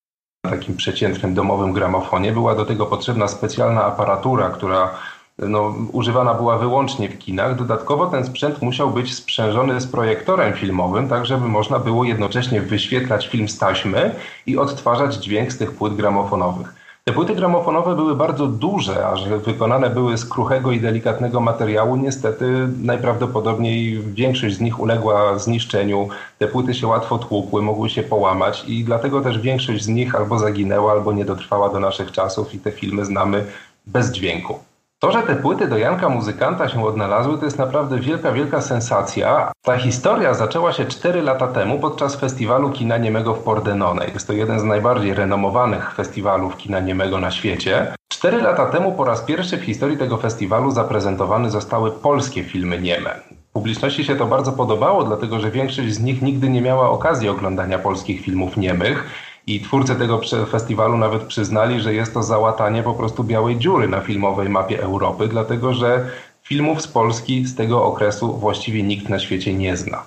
na 0.45 0.51
takim 0.51 0.77
przeciętnym 0.77 1.35
domowym 1.35 1.73
gramofonie. 1.73 2.33
Była 2.33 2.55
do 2.55 2.65
tego 2.65 2.87
potrzebna 2.87 3.29
specjalna 3.29 3.85
aparatura, 3.85 4.51
która 4.51 4.95
no, 5.39 5.75
używana 5.93 6.35
była 6.35 6.59
wyłącznie 6.59 7.09
w 7.09 7.19
kinach. 7.19 7.57
Dodatkowo 7.57 8.07
ten 8.07 8.25
sprzęt 8.25 8.63
musiał 8.63 8.91
być 8.91 9.15
sprzężony 9.15 9.81
z 9.81 9.87
projektorem 9.87 10.55
filmowym, 10.55 11.09
tak 11.09 11.27
żeby 11.27 11.49
można 11.49 11.79
było 11.79 12.05
jednocześnie 12.05 12.61
wyświetlać 12.61 13.29
film 13.29 13.49
z 13.49 13.59
taśmy 13.59 14.15
i 14.47 14.59
odtwarzać 14.59 15.15
dźwięk 15.15 15.53
z 15.53 15.59
tych 15.59 15.73
płyt 15.73 15.95
gramofonowych. 15.95 16.78
Te 17.09 17.15
płyty 17.15 17.35
gramofonowe 17.35 17.97
były 17.97 18.17
bardzo 18.17 18.47
duże, 18.47 19.07
a 19.07 19.17
że 19.17 19.39
wykonane 19.39 19.91
były 19.91 20.19
z 20.19 20.25
kruchego 20.25 20.73
i 20.73 20.81
delikatnego 20.81 21.41
materiału, 21.41 21.97
niestety 21.97 22.69
najprawdopodobniej 22.83 24.03
większość 24.03 24.57
z 24.57 24.61
nich 24.61 24.81
uległa 24.81 25.39
zniszczeniu. 25.39 26.09
Te 26.39 26.49
płyty 26.49 26.75
się 26.75 26.87
łatwo 26.87 27.19
tłukły, 27.19 27.63
mogły 27.63 27.91
się 27.91 28.03
połamać 28.03 28.65
i 28.67 28.85
dlatego 28.85 29.21
też 29.21 29.39
większość 29.39 29.85
z 29.85 29.89
nich 29.89 30.15
albo 30.15 30.39
zaginęła, 30.39 30.93
albo 30.93 31.13
nie 31.13 31.25
dotrwała 31.25 31.69
do 31.69 31.81
naszych 31.81 32.13
czasów 32.13 32.55
i 32.55 32.59
te 32.59 32.73
filmy 32.73 33.05
znamy 33.05 33.45
bez 33.87 34.13
dźwięku. 34.13 34.68
To, 35.01 35.13
że 35.13 35.23
te 35.23 35.37
płyty 35.37 35.69
do 35.69 35.79
Janka 35.79 36.09
Muzykanta 36.09 36.69
się 36.69 36.85
odnalazły, 36.85 37.39
to 37.39 37.45
jest 37.45 37.59
naprawdę 37.59 37.99
wielka, 37.99 38.33
wielka 38.33 38.61
sensacja. 38.61 39.53
Ta 39.63 39.77
historia 39.77 40.35
zaczęła 40.35 40.73
się 40.73 40.85
4 40.85 41.23
lata 41.23 41.47
temu 41.49 41.79
podczas 41.79 42.17
festiwalu 42.17 42.71
kina 42.71 42.97
niemego 42.97 43.35
w 43.35 43.43
Pordenone. 43.43 44.07
Jest 44.15 44.27
to 44.27 44.33
jeden 44.33 44.61
z 44.61 44.65
najbardziej 44.65 45.15
renomowanych 45.15 45.95
festiwalów 45.95 46.57
kina 46.57 46.81
niemego 46.81 47.19
na 47.19 47.31
świecie. 47.31 47.95
4 48.13 48.43
lata 48.43 48.67
temu 48.67 48.93
po 48.93 49.05
raz 49.05 49.21
pierwszy 49.21 49.57
w 49.57 49.65
historii 49.65 49.97
tego 49.97 50.17
festiwalu 50.17 50.71
zaprezentowane 50.71 51.51
zostały 51.51 51.91
polskie 51.91 52.45
filmy 52.45 52.81
nieme. 52.81 53.21
Publiczności 53.53 54.05
się 54.05 54.17
to 54.17 54.27
bardzo 54.27 54.53
podobało, 54.53 55.05
dlatego 55.05 55.41
że 55.41 55.51
większość 55.51 55.93
z 55.93 56.01
nich 56.01 56.23
nigdy 56.23 56.49
nie 56.49 56.63
miała 56.63 56.91
okazji 56.91 57.29
oglądania 57.29 57.79
polskich 57.79 58.21
filmów 58.21 58.57
niemych. 58.57 59.28
I 59.49 59.61
twórcy 59.61 59.97
tego 59.97 60.21
festiwalu 60.51 60.97
nawet 60.97 61.23
przyznali, 61.23 61.81
że 61.81 61.95
jest 61.95 62.15
to 62.15 62.23
załatanie 62.23 62.83
po 62.83 62.95
prostu 62.95 63.25
białej 63.25 63.57
dziury 63.57 63.89
na 63.89 64.01
filmowej 64.01 64.49
mapie 64.49 64.83
Europy, 64.83 65.29
dlatego 65.29 65.75
że 65.75 66.07
filmów 66.43 66.83
z 66.83 66.89
Polski 66.89 67.45
z 67.47 67.55
tego 67.55 67.85
okresu 67.85 68.39
właściwie 68.39 68.83
nikt 68.83 69.09
na 69.09 69.19
świecie 69.19 69.55
nie 69.55 69.77
zna. 69.77 70.03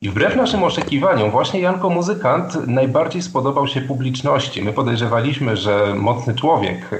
I 0.00 0.10
wbrew 0.10 0.36
naszym 0.36 0.64
oczekiwaniom, 0.64 1.30
właśnie 1.30 1.60
Janko 1.60 1.90
Muzykant 1.90 2.66
najbardziej 2.66 3.22
spodobał 3.22 3.68
się 3.68 3.80
publiczności. 3.80 4.62
My 4.62 4.72
podejrzewaliśmy, 4.72 5.56
że 5.56 5.94
Mocny 5.96 6.34
Człowiek 6.34 6.92
y, 6.92 6.98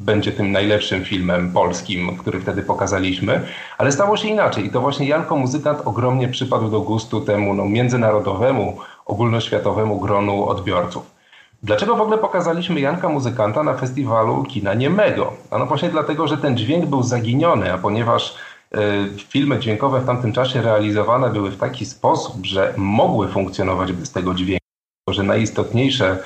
będzie 0.00 0.32
tym 0.32 0.52
najlepszym 0.52 1.04
filmem 1.04 1.52
polskim, 1.52 2.16
który 2.16 2.40
wtedy 2.40 2.62
pokazaliśmy, 2.62 3.40
ale 3.78 3.92
stało 3.92 4.16
się 4.16 4.28
inaczej. 4.28 4.66
I 4.66 4.70
to 4.70 4.80
właśnie 4.80 5.06
Janko 5.06 5.36
Muzykant 5.36 5.78
ogromnie 5.84 6.28
przypadł 6.28 6.70
do 6.70 6.80
gustu 6.80 7.20
temu 7.20 7.54
no, 7.54 7.64
międzynarodowemu, 7.64 8.78
ogólnoświatowemu 9.06 10.00
gronu 10.00 10.48
odbiorców. 10.48 11.16
Dlaczego 11.62 11.96
w 11.96 12.00
ogóle 12.00 12.18
pokazaliśmy 12.18 12.80
Janka 12.80 13.08
Muzykanta 13.08 13.62
na 13.62 13.74
festiwalu 13.74 14.44
kina 14.44 14.74
niemego? 14.74 15.32
No 15.52 15.66
właśnie 15.66 15.88
dlatego, 15.88 16.28
że 16.28 16.38
ten 16.38 16.56
dźwięk 16.56 16.86
był 16.86 17.02
zaginiony, 17.02 17.72
a 17.72 17.78
ponieważ 17.78 18.36
y, 18.74 18.78
filmy 19.28 19.58
dźwiękowe 19.58 20.00
w 20.00 20.06
tamtym 20.06 20.32
czasie 20.32 20.62
realizowane 20.62 21.30
były 21.30 21.50
w 21.50 21.58
taki 21.58 21.86
sposób, 21.86 22.46
że 22.46 22.74
mogły 22.76 23.28
funkcjonować 23.28 23.92
bez 23.92 24.12
tego 24.12 24.34
dźwięku, 24.34 24.66
że 25.10 25.22
najistotniejsze 25.22 26.18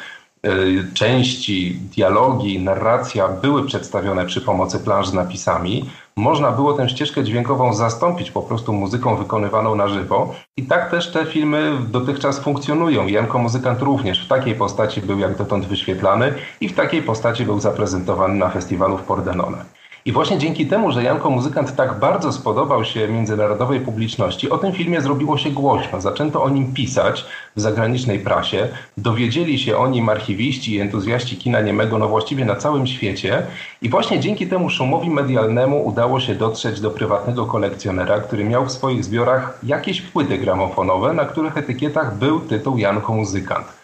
y, 0.46 0.94
części, 0.94 1.80
dialogi, 1.96 2.58
narracja 2.58 3.28
były 3.28 3.66
przedstawione 3.66 4.26
przy 4.26 4.40
pomocy 4.40 4.80
planż 4.80 5.08
z 5.08 5.14
napisami, 5.14 5.90
można 6.20 6.52
było 6.52 6.72
tę 6.72 6.88
ścieżkę 6.88 7.24
dźwiękową 7.24 7.74
zastąpić 7.74 8.30
po 8.30 8.42
prostu 8.42 8.72
muzyką 8.72 9.16
wykonywaną 9.16 9.74
na 9.74 9.88
żywo. 9.88 10.34
I 10.56 10.62
tak 10.62 10.90
też 10.90 11.12
te 11.12 11.26
filmy 11.26 11.72
dotychczas 11.88 12.40
funkcjonują. 12.40 13.06
Janko 13.06 13.38
Muzykant 13.38 13.82
również 13.82 14.24
w 14.24 14.28
takiej 14.28 14.54
postaci 14.54 15.00
był 15.00 15.18
jak 15.18 15.36
dotąd 15.36 15.66
wyświetlany 15.66 16.34
i 16.60 16.68
w 16.68 16.74
takiej 16.74 17.02
postaci 17.02 17.44
był 17.44 17.60
zaprezentowany 17.60 18.34
na 18.34 18.48
festiwalu 18.48 18.98
w 18.98 19.02
Pordenone. 19.02 19.79
I 20.04 20.12
właśnie 20.12 20.38
dzięki 20.38 20.66
temu, 20.66 20.92
że 20.92 21.02
Janko 21.02 21.30
Muzykant 21.30 21.76
tak 21.76 21.98
bardzo 21.98 22.32
spodobał 22.32 22.84
się 22.84 23.08
międzynarodowej 23.08 23.80
publiczności, 23.80 24.50
o 24.50 24.58
tym 24.58 24.72
filmie 24.72 25.00
zrobiło 25.00 25.38
się 25.38 25.50
głośno. 25.50 26.00
Zaczęto 26.00 26.42
o 26.42 26.48
nim 26.50 26.72
pisać 26.72 27.24
w 27.56 27.60
zagranicznej 27.60 28.18
prasie. 28.18 28.68
Dowiedzieli 28.96 29.58
się 29.58 29.76
o 29.76 29.88
nim 29.88 30.08
archiwiści 30.08 30.74
i 30.74 30.80
entuzjaści 30.80 31.36
kina 31.36 31.60
niemego 31.60 31.98
no 31.98 32.08
właściwie 32.08 32.44
na 32.44 32.56
całym 32.56 32.86
świecie. 32.86 33.42
I 33.82 33.88
właśnie 33.88 34.20
dzięki 34.20 34.46
temu 34.46 34.70
szumowi 34.70 35.10
medialnemu 35.10 35.86
udało 35.86 36.20
się 36.20 36.34
dotrzeć 36.34 36.80
do 36.80 36.90
prywatnego 36.90 37.46
kolekcjonera, 37.46 38.20
który 38.20 38.44
miał 38.44 38.66
w 38.66 38.72
swoich 38.72 39.04
zbiorach 39.04 39.58
jakieś 39.62 40.02
płyty 40.02 40.38
gramofonowe, 40.38 41.12
na 41.12 41.24
których 41.24 41.56
etykietach 41.56 42.18
był 42.18 42.40
tytuł 42.40 42.78
Janko 42.78 43.12
Muzykant 43.12 43.79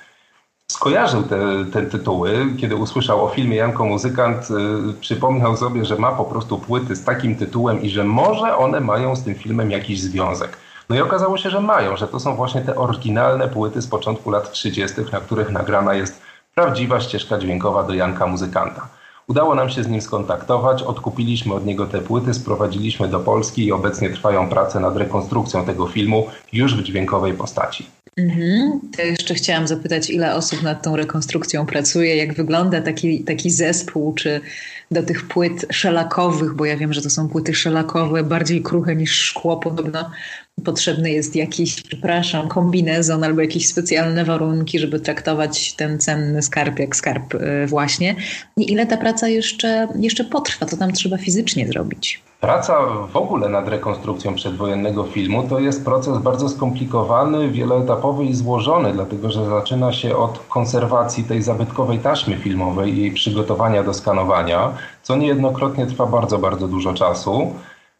skojarzył 0.86 1.22
te, 1.22 1.64
te 1.72 1.82
tytuły. 1.82 2.46
Kiedy 2.60 2.76
usłyszał 2.76 3.24
o 3.24 3.28
filmie 3.28 3.56
Janko 3.56 3.84
Muzykant, 3.84 4.48
y, 4.50 5.00
przypomniał 5.00 5.56
sobie, 5.56 5.84
że 5.84 5.96
ma 5.96 6.12
po 6.12 6.24
prostu 6.24 6.58
płyty 6.58 6.96
z 6.96 7.04
takim 7.04 7.36
tytułem 7.36 7.82
i 7.82 7.90
że 7.90 8.04
może 8.04 8.56
one 8.56 8.80
mają 8.80 9.16
z 9.16 9.22
tym 9.22 9.34
filmem 9.34 9.70
jakiś 9.70 10.00
związek. 10.00 10.56
No 10.88 10.96
i 10.96 11.00
okazało 11.00 11.38
się, 11.38 11.50
że 11.50 11.60
mają, 11.60 11.96
że 11.96 12.08
to 12.08 12.20
są 12.20 12.36
właśnie 12.36 12.60
te 12.60 12.76
oryginalne 12.76 13.48
płyty 13.48 13.82
z 13.82 13.86
początku 13.86 14.30
lat 14.30 14.52
30., 14.52 15.00
na 15.12 15.20
których 15.20 15.50
nagrana 15.50 15.94
jest 15.94 16.22
prawdziwa 16.54 17.00
ścieżka 17.00 17.38
dźwiękowa 17.38 17.82
do 17.82 17.94
Janka 17.94 18.26
Muzykanta. 18.26 18.88
Udało 19.26 19.54
nam 19.54 19.70
się 19.70 19.82
z 19.82 19.88
nim 19.88 20.00
skontaktować, 20.00 20.82
odkupiliśmy 20.82 21.54
od 21.54 21.66
niego 21.66 21.86
te 21.86 22.00
płyty, 22.00 22.34
sprowadziliśmy 22.34 23.08
do 23.08 23.20
Polski 23.20 23.64
i 23.66 23.72
obecnie 23.72 24.10
trwają 24.10 24.48
prace 24.48 24.80
nad 24.80 24.96
rekonstrukcją 24.96 25.64
tego 25.64 25.86
filmu 25.86 26.26
już 26.52 26.76
w 26.76 26.82
dźwiękowej 26.82 27.34
postaci. 27.34 27.86
Mhm. 28.16 28.80
To 28.96 29.02
jeszcze 29.02 29.34
chciałam 29.34 29.68
zapytać, 29.68 30.10
ile 30.10 30.34
osób 30.34 30.62
nad 30.62 30.82
tą 30.82 30.96
rekonstrukcją 30.96 31.66
pracuje, 31.66 32.16
jak 32.16 32.34
wygląda 32.34 32.80
taki, 32.80 33.24
taki 33.24 33.50
zespół, 33.50 34.14
czy 34.14 34.40
do 34.90 35.02
tych 35.02 35.28
płyt 35.28 35.66
szelakowych, 35.70 36.54
bo 36.54 36.64
ja 36.64 36.76
wiem, 36.76 36.92
że 36.92 37.02
to 37.02 37.10
są 37.10 37.28
płyty 37.28 37.54
szelakowe, 37.54 38.24
bardziej 38.24 38.62
kruche 38.62 38.96
niż 38.96 39.12
szkło 39.12 39.56
podobno, 39.56 40.10
potrzebny 40.64 41.10
jest 41.10 41.36
jakiś, 41.36 41.82
przepraszam, 41.82 42.48
kombinezon 42.48 43.24
albo 43.24 43.40
jakieś 43.40 43.68
specjalne 43.68 44.24
warunki, 44.24 44.78
żeby 44.78 45.00
traktować 45.00 45.72
ten 45.72 45.98
cenny 45.98 46.42
skarb 46.42 46.78
jak 46.78 46.96
skarb 46.96 47.34
y, 47.34 47.66
właśnie. 47.66 48.16
I 48.56 48.72
ile 48.72 48.86
ta 48.86 48.96
praca 48.96 49.28
jeszcze, 49.28 49.88
jeszcze 50.00 50.24
potrwa? 50.24 50.66
Co 50.66 50.76
tam 50.76 50.92
trzeba 50.92 51.18
fizycznie 51.18 51.68
zrobić? 51.68 52.25
Praca 52.40 52.86
w 53.12 53.16
ogóle 53.16 53.48
nad 53.48 53.68
rekonstrukcją 53.68 54.34
przedwojennego 54.34 55.04
filmu 55.04 55.48
to 55.48 55.58
jest 55.58 55.84
proces 55.84 56.18
bardzo 56.18 56.48
skomplikowany, 56.48 57.50
wieloetapowy 57.50 58.24
i 58.24 58.34
złożony, 58.34 58.92
dlatego 58.92 59.30
że 59.30 59.46
zaczyna 59.46 59.92
się 59.92 60.16
od 60.16 60.38
konserwacji 60.48 61.24
tej 61.24 61.42
zabytkowej 61.42 61.98
taśmy 61.98 62.36
filmowej 62.36 62.94
i 62.94 63.00
jej 63.00 63.12
przygotowania 63.12 63.82
do 63.82 63.94
skanowania, 63.94 64.72
co 65.02 65.16
niejednokrotnie 65.16 65.86
trwa 65.86 66.06
bardzo, 66.06 66.38
bardzo 66.38 66.68
dużo 66.68 66.94
czasu. 66.94 67.52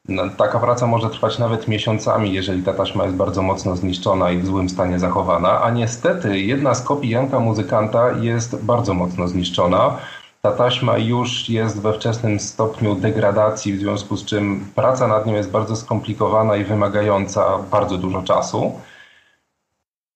No, 0.09 0.23
taka 0.37 0.59
praca 0.59 0.87
może 0.87 1.11
trwać 1.11 1.39
nawet 1.39 1.69
miesiącami, 1.69 2.33
jeżeli 2.33 2.63
ta 2.63 2.73
taśma 2.73 3.05
jest 3.05 3.17
bardzo 3.17 3.43
mocno 3.43 3.77
zniszczona 3.77 4.31
i 4.31 4.39
w 4.39 4.47
złym 4.47 4.69
stanie 4.69 4.99
zachowana, 4.99 5.63
a 5.63 5.71
niestety 5.71 6.41
jedna 6.41 6.75
z 6.75 6.83
kopii 6.83 7.11
Janka 7.11 7.41
Muzykanta 7.41 8.13
jest 8.13 8.65
bardzo 8.65 8.95
mocno 8.95 9.29
zniszczona. 9.29 9.97
Ta 10.47 10.53
taśma 10.53 10.99
już 10.99 11.49
jest 11.49 11.81
we 11.81 11.93
wczesnym 11.93 12.41
stopniu 12.41 12.95
degradacji, 12.95 13.73
w 13.73 13.79
związku 13.79 14.17
z 14.17 14.25
czym 14.25 14.67
praca 14.75 15.09
nad 15.09 15.27
nią 15.27 15.35
jest 15.35 15.51
bardzo 15.51 15.77
skomplikowana 15.77 16.57
i 16.57 16.65
wymagająca 16.65 17.59
bardzo 17.59 17.99
dużo 17.99 18.23
czasu. 18.23 18.73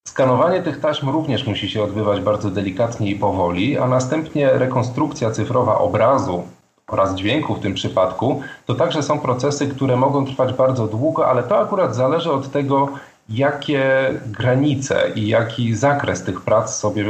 Skanowanie 0.08 0.62
tych 0.62 0.80
taśm 0.80 1.08
również 1.08 1.46
musi 1.46 1.70
się 1.70 1.82
odbywać 1.82 2.20
bardzo 2.20 2.50
delikatnie 2.50 3.10
i 3.10 3.16
powoli, 3.16 3.78
a 3.78 3.88
następnie 3.88 4.52
rekonstrukcja 4.52 5.30
cyfrowa 5.30 5.78
obrazu 5.78 6.42
oraz 6.88 7.14
dźwięku 7.14 7.54
w 7.54 7.60
tym 7.60 7.74
przypadku, 7.74 8.42
to 8.66 8.74
także 8.74 9.02
są 9.02 9.18
procesy, 9.18 9.68
które 9.68 9.96
mogą 9.96 10.26
trwać 10.26 10.52
bardzo 10.52 10.86
długo, 10.86 11.28
ale 11.28 11.42
to 11.42 11.58
akurat 11.58 11.94
zależy 11.94 12.32
od 12.32 12.50
tego, 12.50 12.88
jakie 13.28 13.84
granice 14.26 15.10
i 15.14 15.28
jaki 15.28 15.74
zakres 15.74 16.24
tych 16.24 16.40
prac 16.40 16.76
sobie 16.76 17.04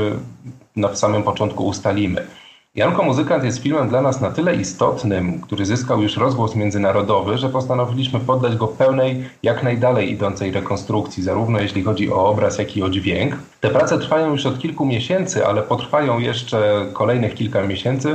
na 0.77 0.97
samym 0.97 1.23
początku 1.23 1.67
ustalimy. 1.67 2.27
Janko 2.75 3.03
Muzykant 3.03 3.45
jest 3.45 3.63
filmem 3.63 3.89
dla 3.89 4.03
nas 4.03 4.21
na 4.21 4.31
tyle 4.31 4.57
istotnym, 4.57 5.41
który 5.41 5.67
zyskał 5.67 6.03
już 6.03 6.17
rozgłos 6.17 6.55
międzynarodowy, 6.55 7.39
że 7.39 7.49
postanowiliśmy 7.49 8.21
poddać 8.21 8.57
go 8.57 8.69
pełnej, 8.69 9.25
jak 9.43 9.63
najdalej 9.63 10.13
idącej 10.13 10.53
rekonstrukcji, 10.53 11.23
zarówno 11.23 11.61
jeśli 11.61 11.83
chodzi 11.83 12.13
o 12.13 12.27
obraz, 12.27 12.59
jak 12.59 12.77
i 12.77 12.83
o 12.83 12.91
dźwięk. 12.91 13.35
Te 13.61 13.69
prace 13.69 13.99
trwają 13.99 14.31
już 14.31 14.47
od 14.47 14.59
kilku 14.59 14.87
miesięcy, 14.87 15.47
ale 15.47 15.63
potrwają 15.63 16.19
jeszcze 16.19 16.87
kolejnych 16.93 17.35
kilka 17.35 17.63
miesięcy, 17.63 18.15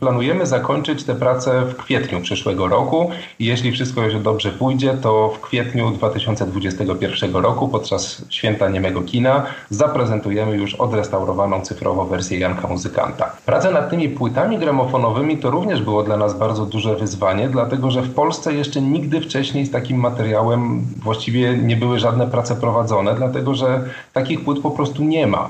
Planujemy 0.00 0.46
zakończyć 0.46 1.04
te 1.04 1.14
prace 1.14 1.62
w 1.62 1.76
kwietniu 1.76 2.20
przyszłego 2.20 2.68
roku 2.68 3.10
i 3.38 3.46
jeśli 3.46 3.72
wszystko 3.72 4.02
jeszcze 4.02 4.20
dobrze 4.20 4.52
pójdzie, 4.52 4.94
to 5.02 5.28
w 5.28 5.40
kwietniu 5.40 5.90
2021 5.90 7.36
roku 7.36 7.68
podczas 7.68 8.24
Święta 8.30 8.68
Niemego 8.68 9.02
Kina 9.02 9.46
zaprezentujemy 9.70 10.56
już 10.56 10.74
odrestaurowaną 10.74 11.60
cyfrowo 11.60 12.04
wersję 12.04 12.38
Janka 12.38 12.68
Muzykanta. 12.68 13.32
Prace 13.46 13.70
nad 13.70 13.90
tymi 13.90 14.08
płytami 14.08 14.58
gramofonowymi 14.58 15.36
to 15.36 15.50
również 15.50 15.82
było 15.82 16.02
dla 16.02 16.16
nas 16.16 16.38
bardzo 16.38 16.66
duże 16.66 16.96
wyzwanie, 16.96 17.48
dlatego 17.48 17.90
że 17.90 18.02
w 18.02 18.14
Polsce 18.14 18.54
jeszcze 18.54 18.82
nigdy 18.82 19.20
wcześniej 19.20 19.66
z 19.66 19.70
takim 19.70 20.00
materiałem 20.00 20.86
właściwie 21.02 21.56
nie 21.56 21.76
były 21.76 21.98
żadne 21.98 22.26
prace 22.26 22.56
prowadzone, 22.56 23.14
dlatego 23.14 23.54
że 23.54 23.84
takich 24.12 24.44
płyt 24.44 24.60
po 24.60 24.70
prostu 24.70 25.04
nie 25.04 25.26
ma. 25.26 25.48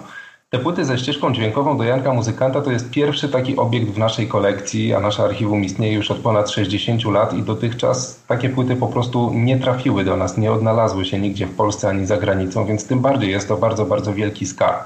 Te 0.51 0.59
płyty 0.59 0.85
ze 0.85 0.99
ścieżką 0.99 1.33
dźwiękową 1.33 1.79
do 1.79 1.85
Janka 1.85 2.15
Muzykanta 2.15 2.61
to 2.61 2.71
jest 2.71 2.91
pierwszy 2.91 3.29
taki 3.29 3.57
obiekt 3.57 3.91
w 3.91 3.99
naszej 3.99 4.29
kolekcji, 4.29 4.95
a 4.95 5.01
nasze 5.01 5.23
archiwum 5.25 5.65
istnieje 5.65 5.95
już 5.95 6.11
od 6.11 6.19
ponad 6.19 6.51
60 6.51 7.05
lat 7.05 7.35
i 7.35 7.43
dotychczas 7.43 8.23
takie 8.29 8.49
płyty 8.49 8.77
po 8.77 8.87
prostu 8.87 9.31
nie 9.35 9.59
trafiły 9.59 10.05
do 10.05 10.17
nas, 10.17 10.39
nie 10.39 10.53
odnalazły 10.53 11.05
się 11.05 11.19
nigdzie 11.19 11.47
w 11.47 11.57
Polsce 11.57 11.89
ani 11.89 12.07
za 12.07 12.17
granicą, 12.17 12.67
więc 12.67 12.87
tym 12.87 13.01
bardziej 13.01 13.31
jest 13.31 13.49
to 13.49 13.57
bardzo, 13.57 13.87
bardzo 13.87 14.15
wielki 14.15 14.47
skarb. 14.47 14.85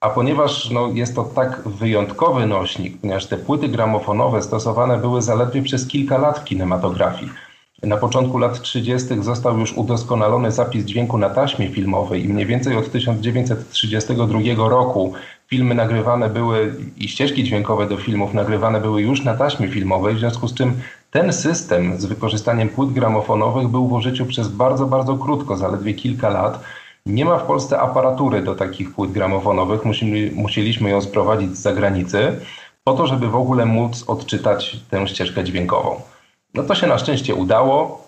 A 0.00 0.10
ponieważ 0.10 0.70
no, 0.70 0.88
jest 0.92 1.14
to 1.14 1.24
tak 1.24 1.68
wyjątkowy 1.68 2.46
nośnik, 2.46 3.00
ponieważ 3.00 3.26
te 3.26 3.36
płyty 3.36 3.68
gramofonowe 3.68 4.42
stosowane 4.42 4.98
były 4.98 5.22
zaledwie 5.22 5.62
przez 5.62 5.88
kilka 5.88 6.18
lat 6.18 6.38
w 6.38 6.44
kinematografii, 6.44 7.30
na 7.86 7.96
początku 7.96 8.38
lat 8.38 8.60
30. 8.60 9.08
został 9.20 9.58
już 9.58 9.72
udoskonalony 9.72 10.52
zapis 10.52 10.84
dźwięku 10.84 11.18
na 11.18 11.30
taśmie 11.30 11.68
filmowej 11.68 12.24
i 12.24 12.28
mniej 12.28 12.46
więcej 12.46 12.76
od 12.76 12.92
1932 12.92 14.68
roku 14.68 15.12
filmy 15.46 15.74
nagrywane 15.74 16.30
były 16.30 16.74
i 16.96 17.08
ścieżki 17.08 17.44
dźwiękowe 17.44 17.88
do 17.88 17.96
filmów 17.96 18.34
nagrywane 18.34 18.80
były 18.80 19.02
już 19.02 19.24
na 19.24 19.36
taśmie 19.36 19.68
filmowej, 19.68 20.14
w 20.14 20.18
związku 20.18 20.48
z 20.48 20.54
czym 20.54 20.72
ten 21.10 21.32
system 21.32 22.00
z 22.00 22.04
wykorzystaniem 22.04 22.68
płyt 22.68 22.92
gramofonowych 22.92 23.68
był 23.68 23.88
w 23.88 23.92
użyciu 23.92 24.26
przez 24.26 24.48
bardzo, 24.48 24.86
bardzo 24.86 25.16
krótko, 25.16 25.56
zaledwie 25.56 25.94
kilka 25.94 26.28
lat. 26.28 26.60
Nie 27.06 27.24
ma 27.24 27.38
w 27.38 27.46
Polsce 27.46 27.80
aparatury 27.80 28.42
do 28.42 28.54
takich 28.54 28.94
płyt 28.94 29.12
gramofonowych, 29.12 29.84
Musimy, 29.84 30.30
musieliśmy 30.34 30.90
ją 30.90 31.00
sprowadzić 31.00 31.56
z 31.56 31.62
zagranicy 31.62 32.40
po 32.84 32.92
to, 32.92 33.06
żeby 33.06 33.28
w 33.28 33.36
ogóle 33.36 33.66
móc 33.66 34.04
odczytać 34.06 34.76
tę 34.90 35.08
ścieżkę 35.08 35.44
dźwiękową. 35.44 36.13
No 36.54 36.62
to 36.62 36.74
się 36.74 36.86
na 36.86 36.98
szczęście 36.98 37.34
udało 37.34 38.04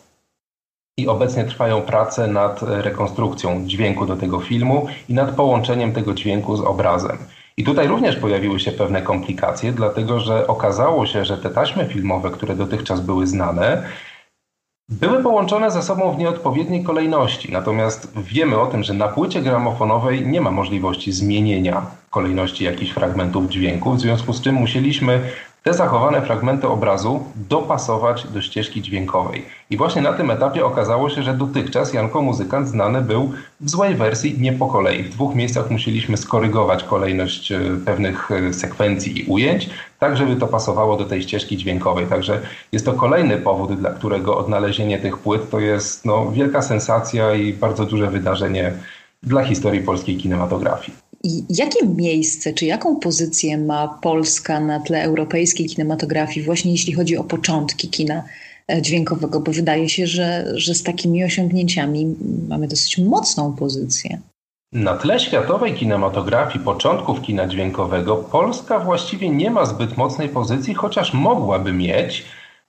i 0.98 1.08
obecnie 1.08 1.44
trwają 1.44 1.82
prace 1.82 2.26
nad 2.26 2.62
rekonstrukcją 2.62 3.66
dźwięku 3.66 4.06
do 4.06 4.16
tego 4.16 4.40
filmu 4.40 4.86
i 5.08 5.14
nad 5.14 5.30
połączeniem 5.34 5.92
tego 5.92 6.14
dźwięku 6.14 6.56
z 6.56 6.60
obrazem. 6.60 7.18
I 7.56 7.64
tutaj 7.64 7.88
również 7.88 8.16
pojawiły 8.16 8.60
się 8.60 8.72
pewne 8.72 9.02
komplikacje, 9.02 9.72
dlatego 9.72 10.20
że 10.20 10.46
okazało 10.46 11.06
się, 11.06 11.24
że 11.24 11.38
te 11.38 11.50
taśmy 11.50 11.86
filmowe, 11.86 12.30
które 12.30 12.56
dotychczas 12.56 13.00
były 13.00 13.26
znane, 13.26 13.82
były 14.88 15.22
połączone 15.22 15.70
ze 15.70 15.82
sobą 15.82 16.12
w 16.12 16.18
nieodpowiedniej 16.18 16.84
kolejności. 16.84 17.52
Natomiast 17.52 18.12
wiemy 18.16 18.60
o 18.60 18.66
tym, 18.66 18.82
że 18.82 18.94
na 18.94 19.08
płycie 19.08 19.42
gramofonowej 19.42 20.26
nie 20.26 20.40
ma 20.40 20.50
możliwości 20.50 21.12
zmienienia 21.12 21.86
kolejności 22.10 22.64
jakichś 22.64 22.92
fragmentów 22.92 23.48
dźwięku, 23.48 23.92
w 23.92 24.00
związku 24.00 24.32
z 24.32 24.42
czym 24.42 24.54
musieliśmy 24.54 25.20
te 25.66 25.74
zachowane 25.74 26.22
fragmenty 26.22 26.68
obrazu 26.68 27.24
dopasować 27.48 28.26
do 28.26 28.42
ścieżki 28.42 28.82
dźwiękowej. 28.82 29.44
I 29.70 29.76
właśnie 29.76 30.02
na 30.02 30.12
tym 30.12 30.30
etapie 30.30 30.64
okazało 30.64 31.10
się, 31.10 31.22
że 31.22 31.34
dotychczas 31.34 31.94
Janko 31.94 32.22
Muzykant 32.22 32.68
znany 32.68 33.02
był 33.02 33.32
w 33.60 33.70
złej 33.70 33.94
wersji, 33.94 34.40
nie 34.40 34.52
po 34.52 34.66
kolei. 34.66 35.02
W 35.02 35.10
dwóch 35.10 35.34
miejscach 35.34 35.70
musieliśmy 35.70 36.16
skorygować 36.16 36.84
kolejność 36.84 37.52
e, 37.52 37.60
pewnych 37.84 38.30
e, 38.30 38.52
sekwencji 38.52 39.20
i 39.20 39.24
ujęć, 39.24 39.70
tak 39.98 40.16
żeby 40.16 40.36
to 40.36 40.46
pasowało 40.46 40.96
do 40.96 41.04
tej 41.04 41.22
ścieżki 41.22 41.56
dźwiękowej. 41.56 42.06
Także 42.06 42.40
jest 42.72 42.84
to 42.86 42.92
kolejny 42.92 43.36
powód, 43.36 43.72
dla 43.72 43.90
którego 43.90 44.38
odnalezienie 44.38 44.98
tych 44.98 45.18
płyt 45.18 45.50
to 45.50 45.60
jest 45.60 46.04
no, 46.04 46.30
wielka 46.32 46.62
sensacja 46.62 47.34
i 47.34 47.52
bardzo 47.52 47.84
duże 47.84 48.10
wydarzenie 48.10 48.72
dla 49.22 49.44
historii 49.44 49.80
polskiej 49.80 50.16
kinematografii. 50.16 51.05
I 51.26 51.44
jakie 51.48 51.86
miejsce, 51.86 52.52
czy 52.52 52.66
jaką 52.66 52.96
pozycję 52.96 53.58
ma 53.58 53.88
Polska 53.88 54.60
na 54.60 54.80
tle 54.80 55.02
europejskiej 55.02 55.66
kinematografii, 55.66 56.46
właśnie 56.46 56.72
jeśli 56.72 56.92
chodzi 56.92 57.16
o 57.16 57.24
początki 57.24 57.88
kina 57.88 58.24
e, 58.68 58.82
dźwiękowego? 58.82 59.40
Bo 59.40 59.52
wydaje 59.52 59.88
się, 59.88 60.06
że, 60.06 60.52
że 60.54 60.74
z 60.74 60.82
takimi 60.82 61.24
osiągnięciami 61.24 62.16
mamy 62.48 62.68
dosyć 62.68 62.98
mocną 62.98 63.52
pozycję. 63.52 64.20
Na 64.72 64.96
tle 64.96 65.20
światowej 65.20 65.74
kinematografii, 65.74 66.64
początków 66.64 67.22
kina 67.22 67.48
dźwiękowego, 67.48 68.16
Polska 68.16 68.78
właściwie 68.78 69.30
nie 69.30 69.50
ma 69.50 69.66
zbyt 69.66 69.96
mocnej 69.96 70.28
pozycji, 70.28 70.74
chociaż 70.74 71.14
mogłaby 71.14 71.72
mieć. 71.72 72.24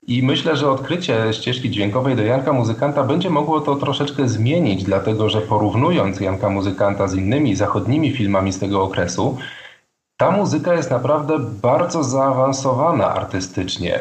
I 0.07 0.23
myślę, 0.23 0.55
że 0.55 0.71
odkrycie 0.71 1.33
ścieżki 1.33 1.69
dźwiękowej 1.69 2.15
do 2.15 2.23
Janka 2.23 2.53
Muzykanta 2.53 3.03
będzie 3.03 3.29
mogło 3.29 3.61
to 3.61 3.75
troszeczkę 3.75 4.29
zmienić, 4.29 4.83
dlatego 4.83 5.29
że 5.29 5.41
porównując 5.41 6.19
Janka 6.19 6.49
Muzykanta 6.49 7.07
z 7.07 7.15
innymi 7.15 7.55
zachodnimi 7.55 8.11
filmami 8.11 8.53
z 8.53 8.59
tego 8.59 8.83
okresu, 8.83 9.37
ta 10.17 10.31
muzyka 10.31 10.73
jest 10.73 10.91
naprawdę 10.91 11.39
bardzo 11.61 12.03
zaawansowana 12.03 13.13
artystycznie. 13.13 13.99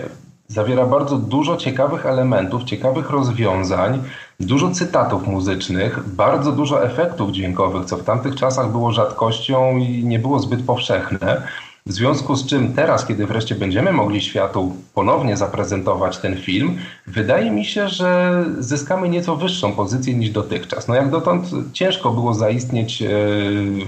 Zawiera 0.48 0.86
bardzo 0.86 1.16
dużo 1.16 1.56
ciekawych 1.56 2.06
elementów, 2.06 2.64
ciekawych 2.64 3.10
rozwiązań, 3.10 4.02
dużo 4.40 4.70
cytatów 4.70 5.26
muzycznych, 5.26 6.08
bardzo 6.08 6.52
dużo 6.52 6.84
efektów 6.84 7.30
dźwiękowych, 7.30 7.84
co 7.84 7.96
w 7.96 8.04
tamtych 8.04 8.36
czasach 8.36 8.72
było 8.72 8.92
rzadkością 8.92 9.76
i 9.76 10.04
nie 10.04 10.18
było 10.18 10.38
zbyt 10.38 10.66
powszechne. 10.66 11.42
W 11.86 11.92
związku 11.92 12.36
z 12.36 12.46
czym 12.46 12.72
teraz, 12.72 13.06
kiedy 13.06 13.26
wreszcie 13.26 13.54
będziemy 13.54 13.92
mogli 13.92 14.20
światu 14.20 14.76
ponownie 14.94 15.36
zaprezentować 15.36 16.18
ten 16.18 16.36
film, 16.36 16.78
wydaje 17.06 17.50
mi 17.50 17.64
się, 17.64 17.88
że 17.88 18.44
zyskamy 18.58 19.08
nieco 19.08 19.36
wyższą 19.36 19.72
pozycję 19.72 20.14
niż 20.14 20.30
dotychczas. 20.30 20.88
No 20.88 20.94
jak 20.94 21.10
dotąd 21.10 21.46
ciężko 21.72 22.10
było 22.10 22.34
zaistnieć 22.34 23.02
e, 23.02 23.08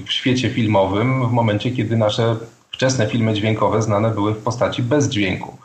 w 0.06 0.12
świecie 0.12 0.50
filmowym 0.50 1.28
w 1.28 1.32
momencie, 1.32 1.70
kiedy 1.70 1.96
nasze 1.96 2.36
wczesne 2.70 3.06
filmy 3.06 3.34
dźwiękowe 3.34 3.82
znane 3.82 4.10
były 4.10 4.34
w 4.34 4.38
postaci 4.38 4.82
bez 4.82 5.08
dźwięku. 5.08 5.56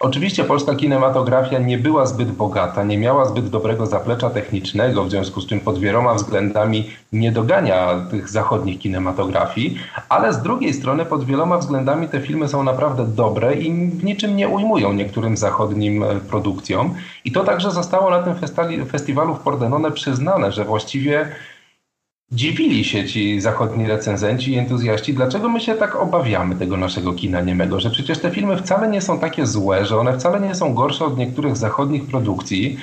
Oczywiście 0.00 0.44
polska 0.44 0.74
kinematografia 0.74 1.58
nie 1.58 1.78
była 1.78 2.06
zbyt 2.06 2.32
bogata, 2.32 2.84
nie 2.84 2.98
miała 2.98 3.24
zbyt 3.24 3.48
dobrego 3.48 3.86
zaplecza 3.86 4.30
technicznego, 4.30 5.04
w 5.04 5.10
związku 5.10 5.40
z 5.40 5.46
czym 5.46 5.60
pod 5.60 5.78
wieloma 5.78 6.14
względami 6.14 6.90
nie 7.12 7.32
dogania 7.32 8.06
tych 8.10 8.28
zachodnich 8.28 8.78
kinematografii, 8.78 9.78
ale 10.08 10.32
z 10.32 10.42
drugiej 10.42 10.74
strony 10.74 11.04
pod 11.04 11.24
wieloma 11.24 11.58
względami 11.58 12.08
te 12.08 12.20
filmy 12.20 12.48
są 12.48 12.62
naprawdę 12.62 13.06
dobre 13.06 13.54
i 13.54 13.90
w 13.90 14.04
niczym 14.04 14.36
nie 14.36 14.48
ujmują 14.48 14.92
niektórym 14.92 15.36
zachodnim 15.36 16.02
e, 16.02 16.14
produkcjom. 16.16 16.94
I 17.24 17.32
to 17.32 17.44
także 17.44 17.70
zostało 17.70 18.10
na 18.10 18.22
tym 18.22 18.34
festiwalu 18.86 19.34
w 19.34 19.40
Pordenone 19.40 19.90
przyznane, 19.90 20.52
że 20.52 20.64
właściwie 20.64 21.28
dziwili 22.32 22.84
się 22.84 23.04
ci 23.04 23.40
zachodni 23.40 23.86
recenzenci 23.86 24.52
i 24.52 24.58
entuzjaści, 24.58 25.14
dlaczego 25.14 25.48
my 25.48 25.60
się 25.60 25.74
tak 25.74 25.96
obawiamy 25.96 26.56
tego 26.56 26.76
naszego 26.76 27.12
kina 27.12 27.40
niemego, 27.40 27.80
że 27.80 27.90
przecież 27.90 28.18
te 28.18 28.30
filmy 28.30 28.56
wcale 28.56 28.88
nie 28.88 29.00
są 29.00 29.18
takie 29.18 29.46
złe, 29.46 29.86
że 29.86 29.98
one 29.98 30.18
wcale 30.18 30.40
nie 30.40 30.54
są 30.54 30.74
gorsze 30.74 31.04
od 31.04 31.18
niektórych 31.18 31.56
zachodnich 31.56 32.06
produkcji. 32.06 32.78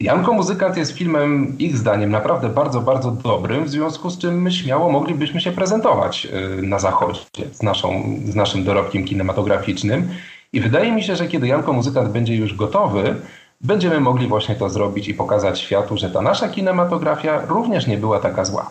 Janko 0.00 0.32
Muzykant 0.32 0.76
jest 0.76 0.92
filmem, 0.92 1.58
ich 1.58 1.76
zdaniem, 1.76 2.10
naprawdę 2.10 2.48
bardzo, 2.48 2.80
bardzo 2.80 3.10
dobrym, 3.10 3.64
w 3.64 3.70
związku 3.70 4.10
z 4.10 4.18
czym 4.18 4.42
my 4.42 4.52
śmiało 4.52 4.92
moglibyśmy 4.92 5.40
się 5.40 5.52
prezentować 5.52 6.28
y, 6.58 6.62
na 6.62 6.78
zachodzie 6.78 7.20
z, 7.52 7.62
naszą, 7.62 8.16
z 8.24 8.34
naszym 8.34 8.64
dorobkiem 8.64 9.04
kinematograficznym. 9.04 10.08
I 10.52 10.60
wydaje 10.60 10.92
mi 10.92 11.02
się, 11.02 11.16
że 11.16 11.28
kiedy 11.28 11.48
Janko 11.48 11.72
Muzykant 11.72 12.12
będzie 12.12 12.36
już 12.36 12.54
gotowy, 12.54 13.14
będziemy 13.60 14.00
mogli 14.00 14.26
właśnie 14.26 14.54
to 14.54 14.70
zrobić 14.70 15.08
i 15.08 15.14
pokazać 15.14 15.60
światu, 15.60 15.96
że 15.96 16.10
ta 16.10 16.22
nasza 16.22 16.48
kinematografia 16.48 17.40
również 17.46 17.86
nie 17.86 17.98
była 17.98 18.20
taka 18.20 18.44
zła. 18.44 18.70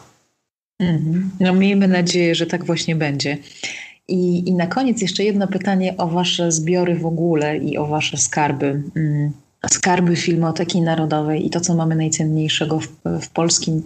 Mm-hmm. 0.81 1.21
No 1.39 1.53
miejmy 1.53 1.87
nadzieję, 1.87 2.35
że 2.35 2.45
tak 2.45 2.65
właśnie 2.65 2.95
będzie. 2.95 3.37
I, 4.07 4.49
I 4.49 4.53
na 4.53 4.67
koniec 4.67 5.01
jeszcze 5.01 5.23
jedno 5.23 5.47
pytanie 5.47 5.97
o 5.97 6.07
Wasze 6.07 6.51
zbiory 6.51 6.95
w 6.95 7.05
ogóle 7.05 7.57
i 7.57 7.77
o 7.77 7.85
Wasze 7.85 8.17
skarby. 8.17 8.81
Mm, 8.95 9.31
skarby 9.71 10.15
Filmoteki 10.15 10.81
Narodowej 10.81 11.45
i 11.45 11.49
to, 11.49 11.59
co 11.59 11.75
mamy 11.75 11.95
najcenniejszego 11.95 12.79
w, 12.79 12.87
w 13.21 13.29
polskim 13.29 13.83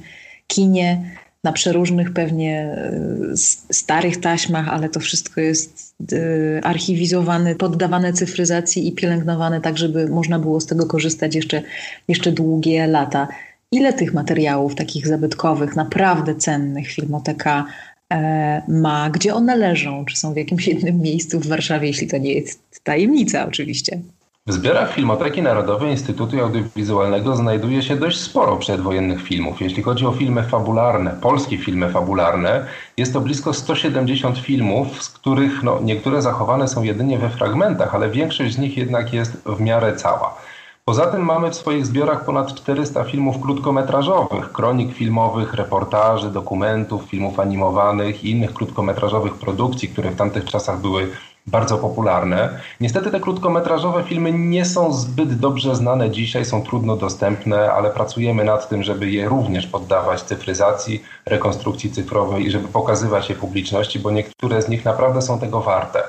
kinie 0.47 1.11
na 1.43 1.51
przeróżnych 1.51 2.13
pewnie 2.13 2.60
e, 2.60 3.38
starych 3.71 4.17
taśmach, 4.17 4.69
ale 4.69 4.89
to 4.89 4.99
wszystko 4.99 5.41
jest 5.41 5.95
e, 6.13 6.65
archiwizowane, 6.65 7.56
poddawane 7.56 8.13
cyfryzacji 8.13 8.88
i 8.88 8.91
pielęgnowane 8.91 9.62
tak, 9.62 9.77
żeby 9.77 10.08
można 10.08 10.39
było 10.39 10.62
z 10.62 10.65
tego 10.65 10.86
korzystać 10.86 11.36
jeszcze, 11.36 11.62
jeszcze 12.08 12.32
długie 12.32 12.88
lata. 12.88 13.27
Ile 13.71 13.93
tych 13.93 14.13
materiałów 14.13 14.75
takich 14.75 15.08
zabytkowych, 15.08 15.75
naprawdę 15.75 16.36
cennych 16.36 16.88
filmoteka 16.88 17.65
e, 18.13 18.62
ma? 18.67 19.10
Gdzie 19.10 19.34
one 19.34 19.56
leżą? 19.56 20.06
Czy 20.06 20.17
są 20.17 20.34
w 20.34 20.38
jakimś 20.38 20.67
jednym 20.73 21.01
miejscu 21.01 21.39
w 21.39 21.47
Warszawie, 21.47 21.88
jeśli 21.88 22.08
to 22.08 22.17
nie 22.17 22.34
jest 22.34 22.84
tajemnica 22.84 23.47
oczywiście? 23.47 23.99
W 24.47 24.54
zbiorach 24.54 24.93
Filmoteki 24.93 25.41
Narodowej 25.41 25.91
Instytutu 25.91 26.43
Audiowizualnego 26.43 27.36
znajduje 27.36 27.82
się 27.82 27.95
dość 27.95 28.21
sporo 28.21 28.58
przedwojennych 28.58 29.23
filmów. 29.23 29.62
Jeśli 29.62 29.84
chodzi 29.84 30.06
o 30.06 30.12
filmy 30.12 30.43
fabularne, 30.43 31.15
polskie 31.21 31.58
filmy 31.58 31.89
fabularne, 31.89 32.65
jest 32.97 33.13
to 33.13 33.21
blisko 33.21 33.54
170 33.54 34.38
filmów, 34.38 35.04
z 35.04 35.10
których 35.10 35.63
no, 35.63 35.80
niektóre 35.82 36.21
zachowane 36.21 36.67
są 36.67 36.84
jedynie 36.84 37.17
we 37.17 37.30
fragmentach, 37.30 37.95
ale 37.95 38.10
większość 38.10 38.54
z 38.54 38.58
nich 38.58 38.77
jednak 38.77 39.13
jest 39.13 39.43
w 39.45 39.60
miarę 39.60 39.95
cała. 39.95 40.38
Poza 40.86 41.06
tym 41.06 41.25
mamy 41.25 41.49
w 41.49 41.56
swoich 41.56 41.86
zbiorach 41.86 42.25
ponad 42.25 42.56
400 42.56 43.04
filmów 43.04 43.41
krótkometrażowych, 43.41 44.51
kronik 44.51 44.95
filmowych, 44.95 45.54
reportaży, 45.54 46.30
dokumentów, 46.30 47.04
filmów 47.04 47.39
animowanych 47.39 48.23
i 48.23 48.32
innych 48.32 48.54
krótkometrażowych 48.54 49.34
produkcji, 49.34 49.89
które 49.89 50.12
w 50.12 50.15
tamtych 50.15 50.45
czasach 50.45 50.82
były 50.82 51.08
bardzo 51.47 51.77
popularne. 51.77 52.60
Niestety 52.80 53.12
te 53.12 53.19
krótkometrażowe 53.19 54.04
filmy 54.04 54.32
nie 54.32 54.65
są 54.65 54.93
zbyt 54.93 55.39
dobrze 55.39 55.75
znane 55.75 56.12
dzisiaj, 56.12 56.45
są 56.45 56.63
trudno 56.63 56.95
dostępne, 56.97 57.71
ale 57.71 57.89
pracujemy 57.89 58.43
nad 58.43 58.69
tym, 58.69 58.84
żeby 58.84 59.10
je 59.12 59.30
również 59.30 59.67
poddawać 59.67 60.21
cyfryzacji, 60.21 61.04
rekonstrukcji 61.25 61.91
cyfrowej 61.91 62.45
i 62.45 62.51
żeby 62.51 62.67
pokazywać 62.67 63.30
je 63.30 63.36
publiczności, 63.36 63.99
bo 63.99 64.12
niektóre 64.12 64.62
z 64.62 64.69
nich 64.69 64.86
naprawdę 64.86 65.21
są 65.21 65.39
tego 65.39 65.62
warte. 65.62 66.04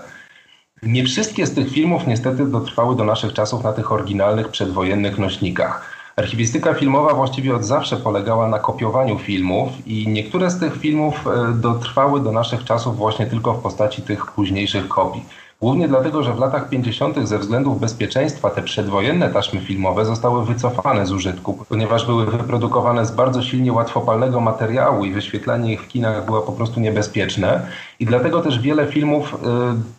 Nie 0.83 1.05
wszystkie 1.05 1.47
z 1.47 1.55
tych 1.55 1.71
filmów 1.71 2.07
niestety 2.07 2.47
dotrwały 2.47 2.97
do 2.97 3.05
naszych 3.05 3.33
czasów 3.33 3.65
na 3.65 3.73
tych 3.73 3.93
oryginalnych 3.93 4.49
przedwojennych 4.49 5.19
nośnikach. 5.19 5.92
Archiwistyka 6.17 6.75
filmowa 6.75 7.15
właściwie 7.15 7.55
od 7.55 7.65
zawsze 7.65 7.97
polegała 7.97 8.49
na 8.49 8.59
kopiowaniu 8.59 9.19
filmów 9.19 9.69
i 9.87 10.09
niektóre 10.09 10.51
z 10.51 10.61
tych 10.61 10.77
filmów 10.77 11.27
e, 11.27 11.53
dotrwały 11.53 12.21
do 12.21 12.33
naszych 12.33 12.65
czasów 12.65 12.97
właśnie 12.97 13.27
tylko 13.27 13.55
w 13.55 13.63
postaci 13.63 14.03
tych 14.03 14.27
późniejszych 14.27 14.89
kopii. 14.89 15.25
Głównie 15.61 15.89
dlatego, 15.89 16.23
że 16.23 16.35
w 16.35 16.39
latach 16.39 16.69
50. 16.69 17.29
ze 17.29 17.39
względów 17.39 17.81
bezpieczeństwa 17.81 18.51
te 18.51 18.63
przedwojenne 18.63 19.31
taśmy 19.31 19.61
filmowe 19.61 20.05
zostały 20.05 20.45
wycofane 20.45 21.07
z 21.07 21.13
użytku, 21.13 21.65
ponieważ 21.69 22.07
były 22.07 22.27
wyprodukowane 22.27 23.07
z 23.07 23.11
bardzo 23.11 23.43
silnie 23.43 23.73
łatwopalnego 23.73 24.41
materiału 24.41 25.05
i 25.05 25.13
wyświetlanie 25.13 25.73
ich 25.73 25.83
w 25.83 25.89
kinach 25.89 26.25
było 26.25 26.41
po 26.41 26.53
prostu 26.53 26.81
niebezpieczne. 26.81 27.67
I 28.01 28.07
dlatego 28.07 28.41
też 28.41 28.59
wiele 28.59 28.87
filmów 28.87 29.35
e, 29.35 29.39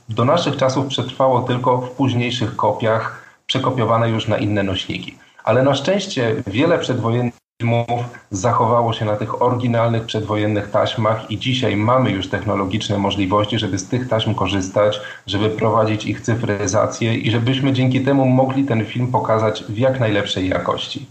do 0.10 0.26
naszych 0.26 0.58
czasów 0.58 0.88
przetrwało 0.88 1.42
tylko 1.42 1.78
w 1.78 1.92
późniejszych 1.92 2.56
kopiach, 2.56 3.24
przekopiowane 3.48 4.10
już 4.10 4.28
na 4.28 4.38
inne 4.38 4.64
nośniki 4.64 5.23
ale 5.44 5.64
na 5.64 5.76
szczęście 5.76 6.36
wiele 6.48 6.80
przedwojennych 6.80 7.34
filmów 7.62 8.02
zachowało 8.32 8.94
się 8.94 9.06
na 9.06 9.16
tych 9.16 9.42
oryginalnych 9.42 10.06
przedwojennych 10.06 10.72
taśmach 10.72 11.32
i 11.32 11.38
dzisiaj 11.38 11.76
mamy 11.76 12.12
już 12.12 12.30
technologiczne 12.30 12.98
możliwości, 12.98 13.60
żeby 13.60 13.80
z 13.80 13.88
tych 13.88 14.08
taśm 14.08 14.34
korzystać, 14.34 15.02
żeby 15.28 15.50
prowadzić 15.50 16.06
ich 16.06 16.22
cyfryzację 16.22 17.16
i 17.16 17.32
żebyśmy 17.32 17.74
dzięki 17.74 18.02
temu 18.02 18.26
mogli 18.26 18.66
ten 18.66 18.86
film 18.86 19.08
pokazać 19.08 19.64
w 19.70 19.78
jak 19.78 20.00
najlepszej 20.00 20.50
jakości. 20.50 21.06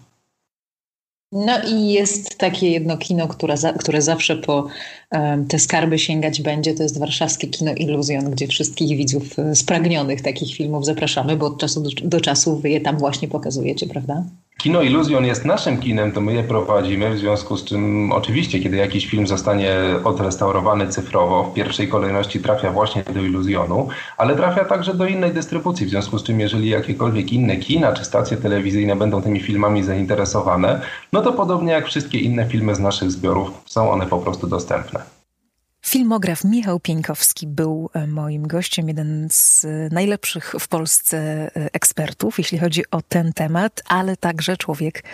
No 1.32 1.52
i 1.68 1.92
jest 1.92 2.38
takie 2.38 2.70
jedno 2.70 2.96
kino, 2.96 3.28
które, 3.28 3.56
za, 3.56 3.72
które 3.72 4.02
zawsze 4.02 4.36
po 4.36 4.66
um, 5.12 5.46
te 5.46 5.58
skarby 5.58 5.98
sięgać 5.98 6.42
będzie. 6.42 6.74
To 6.74 6.82
jest 6.82 6.98
warszawskie 6.98 7.46
kino 7.46 7.72
Iluzjon, 7.74 8.30
gdzie 8.30 8.46
wszystkich 8.46 8.96
widzów 8.96 9.38
e, 9.38 9.54
spragnionych 9.54 10.22
takich 10.22 10.56
filmów 10.56 10.86
zapraszamy, 10.86 11.36
bo 11.36 11.46
od 11.46 11.58
czasu 11.58 11.82
do, 11.82 11.90
do 12.04 12.20
czasu 12.20 12.56
wy 12.56 12.70
je 12.70 12.80
tam 12.80 12.98
właśnie 12.98 13.28
pokazujecie, 13.28 13.86
prawda? 13.86 14.24
Kino 14.62 14.82
Iluzjon 14.82 15.26
jest 15.26 15.44
naszym 15.44 15.78
kinem, 15.78 16.12
to 16.12 16.20
my 16.20 16.34
je 16.34 16.42
prowadzimy, 16.42 17.10
w 17.10 17.18
związku 17.18 17.56
z 17.56 17.64
czym 17.64 18.12
oczywiście, 18.12 18.60
kiedy 18.60 18.76
jakiś 18.76 19.06
film 19.06 19.26
zostanie 19.26 19.76
odrestaurowany 20.04 20.88
cyfrowo, 20.88 21.44
w 21.44 21.54
pierwszej 21.54 21.88
kolejności 21.88 22.40
trafia 22.40 22.72
właśnie 22.72 23.02
do 23.14 23.20
Iluzjonu, 23.20 23.88
ale 24.16 24.36
trafia 24.36 24.64
także 24.64 24.94
do 24.94 25.06
innej 25.06 25.32
dystrybucji, 25.32 25.86
w 25.86 25.90
związku 25.90 26.18
z 26.18 26.22
czym 26.22 26.40
jeżeli 26.40 26.68
jakiekolwiek 26.68 27.32
inne 27.32 27.56
kina 27.56 27.92
czy 27.92 28.04
stacje 28.04 28.36
telewizyjne 28.36 28.96
będą 28.96 29.22
tymi 29.22 29.40
filmami 29.40 29.82
zainteresowane, 29.82 30.80
no 31.12 31.22
to 31.22 31.32
podobnie 31.32 31.72
jak 31.72 31.86
wszystkie 31.86 32.18
inne 32.18 32.46
filmy 32.46 32.74
z 32.74 32.80
naszych 32.80 33.10
zbiorów, 33.10 33.50
są 33.66 33.90
one 33.90 34.06
po 34.06 34.18
prostu 34.18 34.46
dostępne. 34.46 35.21
Filmograf 35.86 36.44
Michał 36.44 36.80
Pieńkowski 36.80 37.46
był 37.46 37.90
e, 37.92 38.06
moim 38.06 38.46
gościem, 38.46 38.88
jeden 38.88 39.28
z 39.30 39.66
najlepszych 39.92 40.54
w 40.60 40.68
Polsce 40.68 41.18
e, 41.18 41.50
ekspertów, 41.72 42.38
jeśli 42.38 42.58
chodzi 42.58 42.90
o 42.90 43.02
ten 43.02 43.32
temat, 43.32 43.82
ale 43.88 44.16
także 44.16 44.56
człowiek 44.56 45.04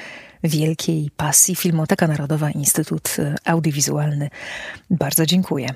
wielkiej 0.45 1.11
pasji. 1.17 1.57
Filmoteka 1.57 2.07
Narodowa, 2.07 2.51
Instytut 2.51 3.17
e, 3.19 3.35
Audiowizualny. 3.45 4.31
Bardzo 4.91 5.27
dziękuję. 5.27 5.69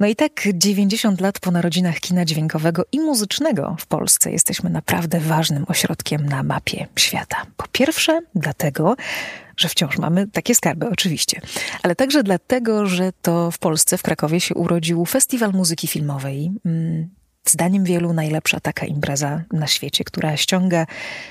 No 0.00 0.06
i 0.06 0.16
tak 0.16 0.48
90 0.54 1.20
lat 1.20 1.38
po 1.38 1.50
narodzinach 1.50 2.00
kina 2.00 2.24
dźwiękowego 2.24 2.84
i 2.92 3.00
muzycznego 3.00 3.76
w 3.78 3.86
Polsce 3.86 4.32
jesteśmy 4.32 4.70
naprawdę 4.70 5.20
ważnym 5.20 5.64
ośrodkiem 5.68 6.26
na 6.26 6.42
mapie 6.42 6.86
świata. 6.96 7.46
Po 7.56 7.66
pierwsze, 7.72 8.20
dlatego, 8.34 8.96
że 9.56 9.68
wciąż 9.68 9.98
mamy 9.98 10.28
takie 10.28 10.54
skarby, 10.54 10.88
oczywiście, 10.88 11.40
ale 11.82 11.94
także 11.94 12.22
dlatego, 12.22 12.86
że 12.86 13.12
to 13.22 13.50
w 13.50 13.58
Polsce, 13.58 13.98
w 13.98 14.02
Krakowie 14.02 14.40
się 14.40 14.54
urodził 14.54 15.04
Festiwal 15.04 15.52
Muzyki 15.52 15.88
Filmowej. 15.88 16.52
Mm, 16.66 17.08
zdaniem 17.44 17.84
wielu 17.84 18.12
najlepsza 18.12 18.60
taka 18.60 18.86
impreza 18.86 19.42
na 19.52 19.66
świecie, 19.66 20.04
która 20.04 20.36
ściąga 20.36 20.86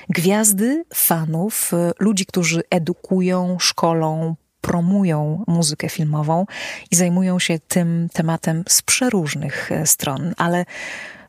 gwiazdy, 0.08 0.84
fanów, 0.94 1.72
ludzi, 1.98 2.26
którzy 2.26 2.62
edukują, 2.70 3.56
szkolą, 3.60 4.36
promują 4.62 5.44
muzykę 5.46 5.88
filmową 5.88 6.46
i 6.90 6.96
zajmują 6.96 7.38
się 7.38 7.58
tym 7.58 8.08
tematem 8.12 8.64
z 8.68 8.82
przeróżnych 8.82 9.72
e, 9.72 9.86
stron, 9.86 10.34
ale 10.36 10.64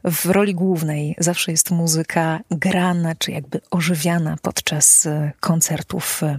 w 0.04 0.26
roli 0.26 0.56
głównej 0.56 1.16
zawsze 1.18 1.52
jest 1.52 1.72
muzyka 1.72 2.40
grana 2.52 3.16
czy 3.16 3.32
jakby 3.32 3.62
ożywiana 3.72 4.38
podczas 4.42 5.06
e, 5.06 5.32
koncertów 5.40 6.24
e, 6.24 6.38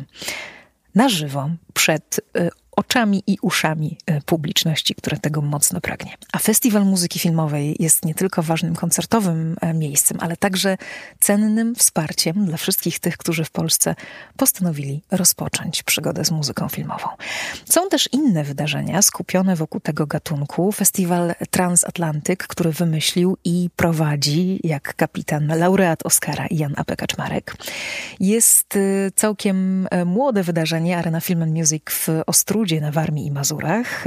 na 0.95 1.09
żywo 1.09 1.51
przed 1.75 2.21
oczami 2.77 3.23
i 3.27 3.39
uszami 3.43 3.99
e, 4.07 4.21
publiczności, 4.21 4.95
która 4.95 5.19
tego 5.19 5.43
mocno 5.43 5.81
pragnie. 5.81 6.13
A 6.33 6.39
Festiwal 6.39 6.85
Muzyki 6.85 7.19
Filmowej 7.19 7.77
jest 7.79 8.05
nie 8.05 8.15
tylko 8.15 8.43
ważnym 8.43 8.75
koncertowym 8.75 9.57
e, 9.61 9.75
miejscem, 9.75 10.19
ale 10.21 10.37
także 10.37 10.77
cennym 11.21 11.75
wsparciem 11.75 12.47
dla 12.47 12.57
wszystkich 12.57 12.99
tych, 12.99 13.17
którzy 13.17 13.45
w 13.45 13.51
Polsce 13.51 13.95
postanowili 14.37 15.03
rozpocząć 15.11 15.83
przygodę 15.83 16.25
z 16.25 16.31
muzyką 16.31 16.69
filmową. 16.69 17.09
Są 17.65 17.89
też 17.89 18.09
inne 18.13 18.45
wydarzenia 18.45 19.03
skupione 19.03 19.57
wokół 19.57 19.81
tego 19.81 20.07
gatunku. 20.07 20.73
Festiwal 20.73 21.35
Transatlantyk, 21.51 22.47
który 22.47 22.73
wymyślił 22.73 23.37
i 23.45 23.71
prowadzi, 23.77 24.61
jak 24.65 24.95
kapitan, 24.97 25.47
laureat 25.47 26.07
Oscara 26.07 26.47
Jan 26.51 26.75
Apek 26.77 26.99
Kaczmarek. 26.99 27.57
Jest 28.21 28.77
e, 28.77 29.11
całkiem 29.17 29.89
młode 30.07 30.43
wydarzenie 30.43 30.99
Arena 30.99 31.21
Film 31.21 31.49
Music 31.49 31.83
w 31.89 32.09
Ostródzie, 32.27 32.64
Rudzie 32.65 32.81
na 32.81 32.91
Warmii 32.91 33.27
i 33.27 33.31
Mazurach. 33.31 34.05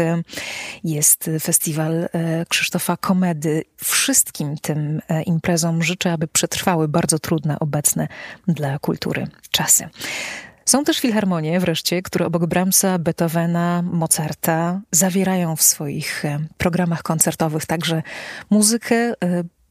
Jest 0.83 1.29
festiwal 1.39 2.03
e, 2.03 2.45
Krzysztofa 2.49 2.97
Komedy. 2.97 3.63
Wszystkim 3.75 4.57
tym 4.57 5.01
e, 5.09 5.23
imprezom 5.23 5.83
życzę, 5.83 6.11
aby 6.11 6.27
przetrwały 6.27 6.87
bardzo 6.87 7.19
trudne 7.19 7.59
obecne 7.59 8.07
dla 8.47 8.79
kultury 8.79 9.27
czasy. 9.51 9.89
Są 10.65 10.83
też 10.83 10.99
filharmonie 10.99 11.59
wreszcie, 11.59 12.01
które 12.01 12.25
obok 12.25 12.45
Brahmsa, 12.45 12.99
Beethovena, 12.99 13.81
Mozarta 13.81 14.81
zawierają 14.91 15.55
w 15.55 15.63
swoich 15.63 16.25
e, 16.25 16.39
programach 16.57 17.03
koncertowych 17.03 17.65
także 17.65 18.03
muzykę 18.49 19.13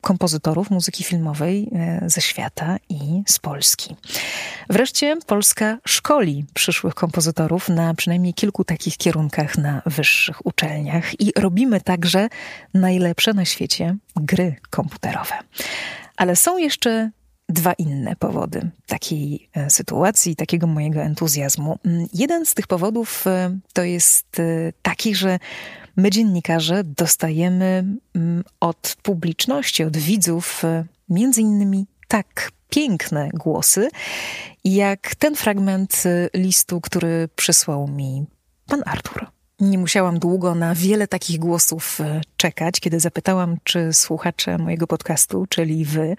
kompozytorów 0.06 0.70
muzyki 0.70 1.04
filmowej 1.04 1.70
e, 1.72 2.00
ze 2.06 2.20
świata 2.20 2.76
i 2.88 3.22
z 3.26 3.38
Polski. 3.38 3.96
Wreszcie 4.70 5.16
Polska 5.26 5.78
szkoli 5.86 6.44
przyszłych 6.54 6.94
kompozytorów 6.94 7.68
na 7.68 7.94
przynajmniej 7.94 8.34
kilku 8.34 8.64
takich 8.64 8.96
kierunkach 8.96 9.58
na 9.58 9.82
wyższych 9.86 10.46
uczelniach 10.46 11.20
i 11.20 11.32
robimy 11.36 11.80
także 11.80 12.28
najlepsze 12.74 13.34
na 13.34 13.44
świecie 13.44 13.96
gry 14.16 14.56
komputerowe. 14.70 15.34
Ale 16.16 16.36
są 16.36 16.58
jeszcze 16.58 17.10
dwa 17.48 17.72
inne 17.72 18.16
powody 18.16 18.70
takiej 18.86 19.48
e, 19.54 19.70
sytuacji, 19.70 20.36
takiego 20.36 20.66
mojego 20.66 21.00
entuzjazmu. 21.00 21.78
Mm, 21.84 22.06
jeden 22.14 22.46
z 22.46 22.54
tych 22.54 22.66
powodów 22.66 23.26
e, 23.26 23.58
to 23.72 23.82
jest 23.82 24.26
taki, 24.82 25.14
że 25.14 25.38
My, 25.96 26.10
dziennikarze, 26.10 26.84
dostajemy 26.84 27.84
mm, 28.14 28.44
od 28.60 28.96
publiczności, 29.02 29.84
od 29.84 29.96
widzów, 29.96 30.64
e, 30.64 30.84
między 31.08 31.40
innymi 31.40 31.86
tak 32.08 32.50
piękne 32.70 33.28
głosy, 33.34 33.88
jak 34.64 35.14
ten 35.14 35.36
fragment 35.36 36.02
e, 36.06 36.38
listu, 36.38 36.80
który 36.80 37.28
przysłał 37.36 37.88
mi 37.88 38.26
pan 38.66 38.82
Artur. 38.86 39.26
Nie 39.60 39.78
musiałam 39.78 40.18
długo 40.18 40.54
na 40.54 40.74
wiele 40.74 41.08
takich 41.08 41.38
głosów 41.38 42.00
e, 42.00 42.20
czekać, 42.36 42.80
kiedy 42.80 43.00
zapytałam, 43.00 43.56
czy 43.64 43.92
słuchacze 43.92 44.58
mojego 44.58 44.86
podcastu, 44.86 45.46
czyli 45.48 45.84
wy, 45.84 46.16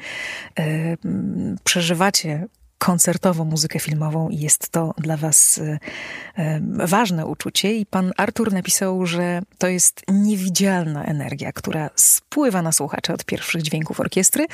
przeżywacie 1.63 2.47
koncertową 2.77 3.45
muzykę 3.45 3.79
filmową 3.79 4.29
i 4.29 4.39
jest 4.39 4.69
to 4.69 4.93
dla 4.97 5.17
Was 5.17 5.57
y, 5.57 5.61
y, 5.61 6.43
ważne 6.87 7.25
uczucie. 7.25 7.73
I 7.73 7.85
pan 7.85 8.11
Artur 8.17 8.53
napisał, 8.53 9.05
że 9.05 9.41
to 9.57 9.67
jest 9.67 10.01
niewidzialna 10.07 11.05
energia, 11.05 11.51
która 11.51 11.89
spływa 11.95 12.61
na 12.61 12.71
słuchacze 12.71 13.13
od 13.13 13.25
pierwszych 13.25 13.61
dźwięków 13.61 13.99
orkiestry, 13.99 14.45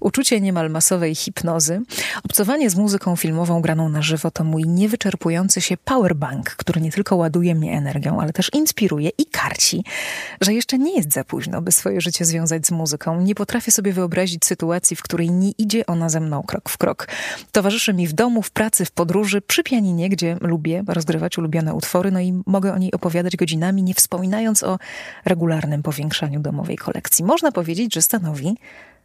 uczucie 0.00 0.40
niemal 0.40 0.70
masowej 0.70 1.14
hipnozy. 1.14 1.80
Obcowanie 2.24 2.70
z 2.70 2.76
muzyką 2.76 3.16
filmową 3.16 3.60
graną 3.60 3.88
na 3.88 4.02
żywo 4.02 4.30
to 4.30 4.44
mój 4.44 4.64
niewyczerpujący 4.64 5.60
się 5.60 5.76
powerbank, 5.76 6.50
który 6.50 6.80
nie 6.80 6.92
tylko 6.92 7.16
ładuje 7.16 7.54
mnie 7.54 7.72
energią, 7.72 8.20
ale 8.20 8.32
też 8.32 8.50
inspiruje 8.54 9.10
i 9.18 9.26
martwi, 9.56 9.84
że 10.40 10.54
jeszcze 10.54 10.78
nie 10.78 10.96
jest 10.96 11.12
za 11.12 11.24
późno, 11.24 11.62
by 11.62 11.72
swoje 11.72 12.00
życie 12.00 12.24
związać 12.24 12.66
z 12.66 12.70
muzyką. 12.70 13.20
Nie 13.20 13.34
potrafię 13.34 13.72
sobie 13.72 13.92
wyobrazić 13.92 14.44
sytuacji, 14.44 14.96
w 14.96 15.02
której 15.02 15.30
nie 15.30 15.50
idzie 15.50 15.86
ona 15.86 16.08
ze 16.08 16.20
mną 16.20 16.42
krok 16.42 16.68
w 16.68 16.78
krok. 16.78 17.08
Towarzyszy 17.66 17.94
mi 17.94 18.06
w 18.06 18.12
domu, 18.12 18.42
w 18.42 18.50
pracy, 18.50 18.84
w 18.84 18.90
podróży, 18.90 19.40
przy 19.40 19.62
pianinie, 19.62 20.08
gdzie 20.08 20.36
lubię 20.40 20.84
rozgrywać 20.88 21.38
ulubione 21.38 21.74
utwory, 21.74 22.10
no 22.10 22.20
i 22.20 22.42
mogę 22.46 22.72
o 22.72 22.78
niej 22.78 22.92
opowiadać 22.92 23.36
godzinami, 23.36 23.82
nie 23.82 23.94
wspominając 23.94 24.62
o 24.62 24.78
regularnym 25.24 25.82
powiększaniu 25.82 26.40
domowej 26.40 26.76
kolekcji. 26.76 27.24
Można 27.24 27.52
powiedzieć, 27.52 27.94
że 27.94 28.02
stanowi 28.02 28.56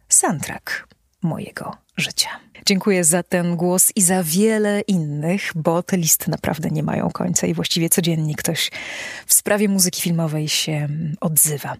soundtrack 0.08 0.88
mojego 1.22 1.76
życia. 1.96 2.28
Dziękuję 2.66 3.04
za 3.04 3.22
ten 3.22 3.56
głos 3.56 3.92
i 3.96 4.02
za 4.02 4.22
wiele 4.22 4.80
innych, 4.80 5.50
bo 5.54 5.82
te 5.82 5.96
listy 5.96 6.30
naprawdę 6.30 6.70
nie 6.70 6.82
mają 6.82 7.10
końca 7.10 7.46
i 7.46 7.54
właściwie 7.54 7.88
codziennie 7.88 8.34
ktoś 8.34 8.70
w 9.26 9.34
sprawie 9.34 9.68
muzyki 9.68 10.02
filmowej 10.02 10.48
się 10.48 10.88
odzywa. 11.20 11.76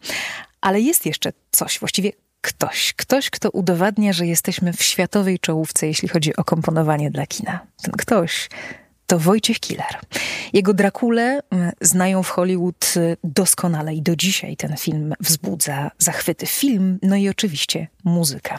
Ale 0.60 0.80
jest 0.80 1.06
jeszcze 1.06 1.32
coś, 1.50 1.78
właściwie 1.78 2.12
ktoś, 2.42 2.92
ktoś, 2.92 3.30
kto 3.30 3.50
udowadnia, 3.50 4.12
że 4.12 4.26
jesteśmy 4.26 4.72
w 4.72 4.82
światowej 4.82 5.38
czołówce, 5.38 5.86
jeśli 5.86 6.08
chodzi 6.08 6.36
o 6.36 6.44
komponowanie 6.44 7.10
dla 7.10 7.26
kina. 7.26 7.60
Ten 7.82 7.92
ktoś 7.92 8.48
to 9.06 9.18
Wojciech 9.18 9.60
Killer. 9.60 9.98
Jego 10.52 10.74
Drakule 10.74 11.40
mm, 11.50 11.72
znają 11.80 12.22
w 12.22 12.28
Hollywood 12.28 12.94
y, 12.96 13.16
doskonale 13.24 13.94
i 13.94 14.02
do 14.02 14.16
dzisiaj 14.16 14.56
ten 14.56 14.76
film 14.76 15.14
wzbudza 15.20 15.90
zachwyty. 15.98 16.46
Film, 16.46 16.98
no 17.02 17.16
i 17.16 17.28
oczywiście 17.28 17.88
muzyka. 18.04 18.58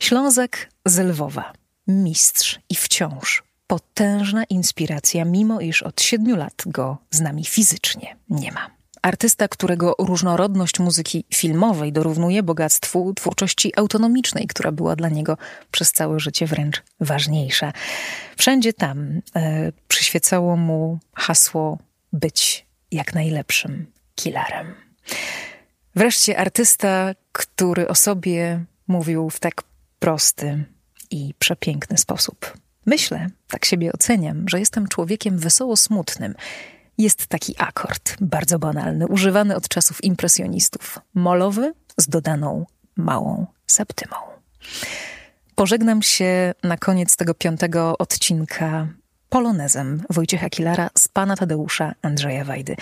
Ślązak 0.00 0.68
z 0.84 0.98
Lwowa, 0.98 1.52
mistrz 1.86 2.60
i 2.70 2.74
wciąż 2.74 3.42
potężna 3.66 4.44
inspiracja, 4.44 5.24
mimo 5.24 5.60
iż 5.60 5.82
od 5.82 6.02
siedmiu 6.02 6.36
lat 6.36 6.62
go 6.66 6.98
z 7.10 7.20
nami 7.20 7.44
fizycznie 7.44 8.16
nie 8.30 8.52
ma. 8.52 8.75
Artysta, 9.06 9.48
którego 9.48 9.94
różnorodność 9.98 10.78
muzyki 10.78 11.24
filmowej 11.34 11.92
dorównuje 11.92 12.42
bogactwu 12.42 13.14
twórczości 13.14 13.78
autonomicznej, 13.78 14.46
która 14.46 14.72
była 14.72 14.96
dla 14.96 15.08
niego 15.08 15.38
przez 15.70 15.92
całe 15.92 16.20
życie 16.20 16.46
wręcz 16.46 16.82
ważniejsza. 17.00 17.72
Wszędzie 18.36 18.72
tam 18.72 19.20
e, 19.36 19.72
przyświecało 19.88 20.56
mu 20.56 20.98
hasło 21.14 21.78
być 22.12 22.66
jak 22.90 23.14
najlepszym 23.14 23.86
killerem. 24.14 24.74
Wreszcie 25.94 26.38
artysta, 26.38 27.14
który 27.32 27.88
o 27.88 27.94
sobie 27.94 28.64
mówił 28.88 29.30
w 29.30 29.40
tak 29.40 29.62
prosty 29.98 30.64
i 31.10 31.34
przepiękny 31.38 31.98
sposób. 31.98 32.52
Myślę, 32.86 33.26
tak 33.48 33.64
siebie 33.64 33.92
oceniam, 33.92 34.48
że 34.48 34.58
jestem 34.58 34.88
człowiekiem 34.88 35.38
wesoło 35.38 35.76
smutnym 35.76 36.34
jest 36.98 37.26
taki 37.26 37.54
akord, 37.58 38.16
bardzo 38.20 38.58
banalny, 38.58 39.06
używany 39.06 39.56
od 39.56 39.68
czasów 39.68 40.04
impresjonistów. 40.04 40.98
Molowy 41.14 41.74
z 41.96 42.08
dodaną 42.08 42.66
małą 42.96 43.46
septymą. 43.66 44.16
Pożegnam 45.54 46.02
się 46.02 46.54
na 46.62 46.76
koniec 46.76 47.16
tego 47.16 47.34
piątego 47.34 47.98
odcinka 47.98 48.88
polonezem 49.28 50.02
Wojciecha 50.10 50.50
Kilara 50.50 50.90
z 50.98 51.08
pana 51.08 51.36
Tadeusza 51.36 51.94
Andrzeja 52.02 52.44
Wajdy. 52.44 52.76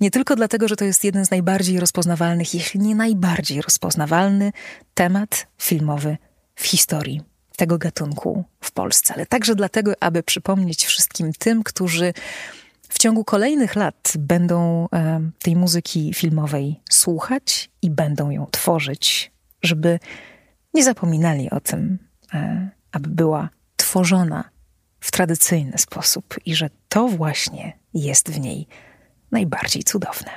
Nie 0.00 0.10
tylko 0.10 0.36
dlatego, 0.36 0.68
że 0.68 0.76
to 0.76 0.84
jest 0.84 1.04
jeden 1.04 1.26
z 1.26 1.30
najbardziej 1.30 1.80
rozpoznawalnych, 1.80 2.54
jeśli 2.54 2.80
nie 2.80 2.94
najbardziej 2.94 3.62
rozpoznawalny 3.62 4.52
temat 4.94 5.46
filmowy 5.58 6.16
w 6.54 6.66
historii 6.66 7.22
tego 7.56 7.78
gatunku 7.78 8.44
w 8.60 8.72
Polsce, 8.72 9.14
ale 9.14 9.26
także 9.26 9.54
dlatego, 9.54 9.92
aby 10.00 10.22
przypomnieć 10.22 10.84
wszystkim 10.84 11.32
tym, 11.32 11.62
którzy 11.62 12.12
w 12.90 12.98
ciągu 12.98 13.24
kolejnych 13.24 13.76
lat 13.76 14.12
będą 14.18 14.88
e, 14.92 15.20
tej 15.38 15.56
muzyki 15.56 16.14
filmowej 16.14 16.80
słuchać 16.90 17.70
i 17.82 17.90
będą 17.90 18.30
ją 18.30 18.46
tworzyć, 18.50 19.32
żeby 19.62 19.98
nie 20.74 20.84
zapominali 20.84 21.50
o 21.50 21.60
tym, 21.60 21.98
e, 22.34 22.70
aby 22.92 23.08
była 23.08 23.48
tworzona 23.76 24.50
w 25.00 25.10
tradycyjny 25.10 25.78
sposób 25.78 26.34
i 26.46 26.54
że 26.54 26.70
to 26.88 27.08
właśnie 27.08 27.78
jest 27.94 28.30
w 28.30 28.40
niej 28.40 28.66
najbardziej 29.30 29.82
cudowne. 29.84 30.30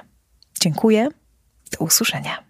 Dziękuję. 0.60 1.10
Do 1.72 1.86
usłyszenia. 1.86 2.44